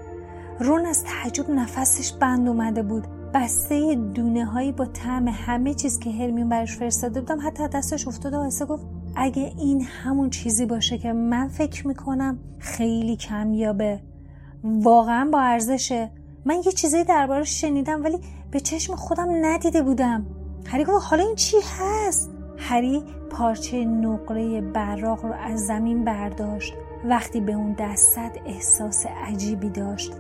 رون 0.60 0.86
از 0.86 1.04
تعجب 1.04 1.50
نفسش 1.50 2.14
بند 2.14 2.48
اومده 2.48 2.84
بود. 2.84 3.08
بسته 3.34 3.96
دونه 3.96 4.46
هایی 4.46 4.72
با 4.72 4.86
طعم 4.86 5.28
همه 5.28 5.74
چیز 5.74 6.00
که 6.00 6.12
هرمیون 6.12 6.50
براش 6.50 6.78
فرستاده 6.78 7.22
بودم 7.22 7.48
حتی 7.48 7.68
دستش 7.68 8.08
افتاد 8.08 8.34
و 8.34 8.38
آهسته 8.38 8.66
گفت 8.66 8.86
اگه 9.16 9.54
این 9.58 9.82
همون 9.82 10.30
چیزی 10.30 10.66
باشه 10.66 10.98
که 10.98 11.14
من 11.14 11.48
فکر 11.48 11.88
می‌کنم 11.88 12.40
خیلی 12.60 13.16
کمیابه. 13.16 14.00
واقعا 14.65 15.30
با 15.34 15.39
ارزشه. 15.39 16.12
من 16.45 16.56
یه 16.65 16.71
چیزی 16.71 17.04
دربارش 17.04 17.62
شنیدم 17.62 18.04
ولی 18.04 18.19
به 18.51 18.60
چشم 18.60 18.95
خودم 18.95 19.45
ندیده 19.45 19.82
بودم. 19.82 20.25
هری 20.65 20.84
گفت 20.84 21.06
حالا 21.06 21.23
این 21.23 21.36
چی 21.36 21.58
هست؟ 21.80 22.32
هری 22.58 23.04
پارچه 23.30 23.86
نقره 23.86 24.62
براق 24.62 25.25
رو 25.25 25.34
از 25.34 25.65
زمین 25.65 26.06
برداشت. 26.06 26.73
وقتی 27.06 27.41
به 27.41 27.54
اون 27.54 27.75
دست 27.80 28.17
احساس 28.45 29.06
عجیبی 29.06 29.69
داشت 29.69 30.13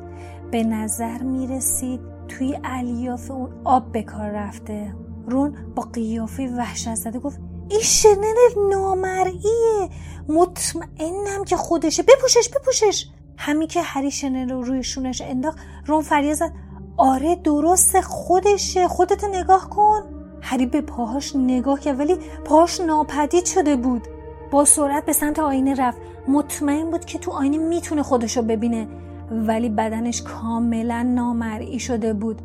به 0.51 0.63
نظر 0.63 1.23
می 1.23 1.47
رسید 1.47 1.99
توی 2.27 2.59
الیاف 2.63 3.31
اون 3.31 3.51
آب 3.63 3.91
به 3.91 4.03
کار 4.03 4.29
رفته. 4.29 4.95
رون 5.27 5.55
با 5.75 5.83
قیافه 5.83 6.47
وحشت 6.57 6.95
زده 6.95 7.19
گفت 7.19 7.39
این 7.69 7.81
شنل 7.81 8.69
نامرئیه. 8.71 9.89
مطمئنم 10.27 11.43
که 11.45 11.57
خودشه. 11.57 12.03
بپوشش 12.03 12.49
بپوشش. 12.49 13.05
همین 13.37 13.67
که 13.67 13.81
هری 13.81 14.11
شنل 14.11 14.49
رو 14.49 14.61
روی 14.61 14.83
شونش 14.83 15.21
انداخت 15.21 15.57
رون 15.85 16.01
فریاد 16.01 16.33
زد 16.33 16.51
آره 16.97 17.35
درست 17.35 18.01
خودشه 18.01 18.87
خودت 18.87 19.23
نگاه 19.23 19.69
کن. 19.69 20.01
هری 20.41 20.65
به 20.65 20.81
پاهاش 20.81 21.35
نگاه 21.35 21.79
کرد 21.79 21.99
ولی 21.99 22.15
پاهاش 22.45 22.81
ناپدید 22.81 23.45
شده 23.45 23.75
بود. 23.75 24.07
با 24.51 24.65
سرعت 24.65 25.05
به 25.05 25.13
سمت 25.13 25.39
آینه 25.39 25.75
رفت. 25.75 25.97
مطمئن 26.27 26.91
بود 26.91 27.05
که 27.05 27.19
تو 27.19 27.31
آینه 27.31 27.57
می‌تونه 27.57 28.03
خودشو 28.03 28.41
ببینه 28.41 28.87
ولی 29.31 29.69
بدنش 29.69 30.21
کاملا 30.21 31.03
نامرئی 31.03 31.79
شده 31.79 32.13
بود. 32.13 32.41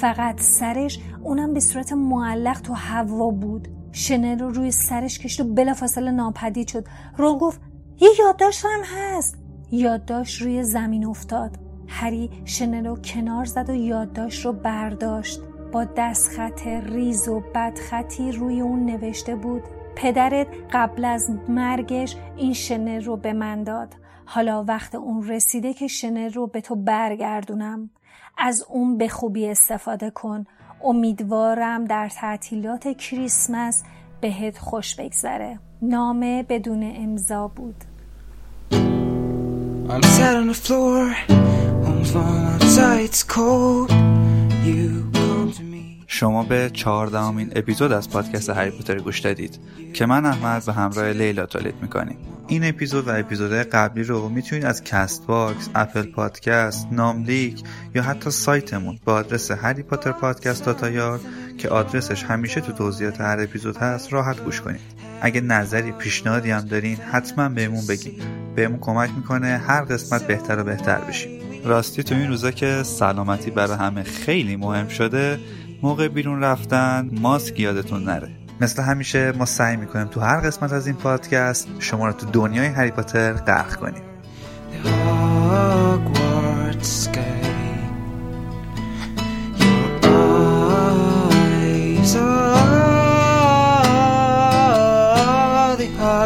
فقط 0.00 0.40
سرش 0.40 1.00
اونم 1.22 1.54
به 1.54 1.60
صورت 1.60 1.92
معلق 1.92 2.60
تو 2.60 2.72
هوا 2.72 3.30
بود. 3.30 3.68
شنل 3.92 4.38
رو 4.38 4.50
روی 4.50 4.70
سرش 4.70 5.18
کشت 5.18 5.40
و 5.40 5.44
بلافاصله 5.44 6.10
ناپدید 6.10 6.68
شد. 6.68 6.84
رو 7.16 7.38
گفت 7.38 7.60
یه 8.00 8.10
یادداشت 8.18 8.64
هم 8.64 8.80
هست. 8.84 9.38
یادداشت 9.70 10.42
روی 10.42 10.62
زمین 10.62 11.06
افتاد. 11.06 11.58
هری 11.88 12.30
شنل 12.44 12.86
رو 12.86 12.96
کنار 12.96 13.44
زد 13.44 13.70
و 13.70 13.74
یادداشت 13.74 14.44
رو 14.44 14.52
برداشت. 14.52 15.40
با 15.72 15.84
دستخط 15.84 16.66
ریز 16.66 17.28
و 17.28 17.42
بدخطی 17.54 18.32
روی 18.32 18.60
اون 18.60 18.84
نوشته 18.84 19.36
بود 19.36 19.62
پدرت 19.96 20.46
قبل 20.72 21.04
از 21.04 21.30
مرگش 21.48 22.16
این 22.36 22.52
شنل 22.52 23.04
رو 23.04 23.16
به 23.16 23.32
من 23.32 23.62
داد. 23.64 23.94
حالا 24.24 24.64
وقت 24.64 24.94
اون 24.94 25.28
رسیده 25.28 25.74
که 25.74 25.86
شنل 25.86 26.32
رو 26.32 26.46
به 26.46 26.60
تو 26.60 26.74
برگردونم. 26.74 27.90
از 28.38 28.64
اون 28.68 28.98
به 28.98 29.08
خوبی 29.08 29.48
استفاده 29.48 30.10
کن. 30.10 30.44
امیدوارم 30.84 31.84
در 31.84 32.08
تعطیلات 32.08 32.96
کریسمس 32.96 33.82
بهت 34.20 34.58
خوش 34.58 34.96
بگذره. 34.96 35.60
نامه 35.82 36.42
بدون 36.42 36.92
امضا 36.96 37.48
بود. 37.48 37.84
شما 46.06 46.42
به 46.42 46.70
چهاردهمین 46.72 47.52
اپیزود 47.56 47.92
از 47.92 48.10
پادکست 48.10 48.50
هری 48.50 48.70
پاتر 48.70 48.98
گوش 48.98 49.20
دادید 49.20 49.58
که 49.92 50.06
من 50.06 50.26
احمد 50.26 50.66
به 50.66 50.72
همراه 50.72 51.12
لیلا 51.12 51.46
تولید 51.46 51.74
می‌کنیم. 51.82 52.18
این 52.48 52.64
اپیزود 52.64 53.08
و 53.08 53.10
اپیزودهای 53.10 53.62
قبلی 53.62 54.02
رو 54.02 54.28
می‌تونید 54.28 54.64
از 54.64 54.84
CastBox، 54.84 55.68
Apple 55.74 56.02
Podcast، 56.02 56.88
ناملیک 56.92 57.62
یا 57.94 58.02
حتی 58.02 58.30
سایتمون 58.30 58.98
با 59.04 59.14
آدرس 59.14 59.50
هری 59.50 59.82
پاتر 59.82 60.12
پادکست 60.12 60.64
داتایار 60.64 61.20
که 61.58 61.68
آدرسش 61.68 62.24
همیشه 62.24 62.60
تو 62.60 62.72
توضیحات 62.72 63.20
هر 63.20 63.40
اپیزود 63.40 63.76
هست 63.76 64.12
راحت 64.12 64.44
گوش 64.44 64.60
کنید. 64.60 65.07
اگه 65.20 65.40
نظری 65.40 65.92
پیشنهادی 65.92 66.50
هم 66.50 66.60
دارین 66.60 66.96
حتما 66.96 67.48
بهمون 67.48 67.86
بگید 67.86 68.22
بهمون 68.56 68.78
کمک 68.80 69.10
می‌کنه 69.16 69.62
هر 69.66 69.80
قسمت 69.80 70.26
بهتر 70.26 70.60
و 70.60 70.64
بهتر 70.64 70.98
بشیم. 70.98 71.40
راستی 71.64 72.02
تو 72.02 72.14
این 72.14 72.28
روزا 72.28 72.50
که 72.50 72.82
سلامتی 72.82 73.50
برای 73.50 73.76
همه 73.76 74.02
خیلی 74.02 74.56
مهم 74.56 74.88
شده 74.88 75.38
موقع 75.82 76.08
بیرون 76.08 76.40
رفتن 76.40 77.10
ماسک 77.12 77.60
یادتون 77.60 78.04
نره. 78.04 78.28
مثل 78.60 78.82
همیشه 78.82 79.32
ما 79.32 79.44
سعی 79.44 79.76
می‌کنیم 79.76 80.06
تو 80.06 80.20
هر 80.20 80.40
قسمت 80.40 80.72
از 80.72 80.86
این 80.86 80.96
پادکست 80.96 81.68
شما 81.78 82.06
رو 82.06 82.12
تو 82.12 82.26
دنیای 82.26 82.66
هری 82.66 82.90
پاتر 82.90 83.32
غرق 83.32 83.76
کنیم. 83.76 84.02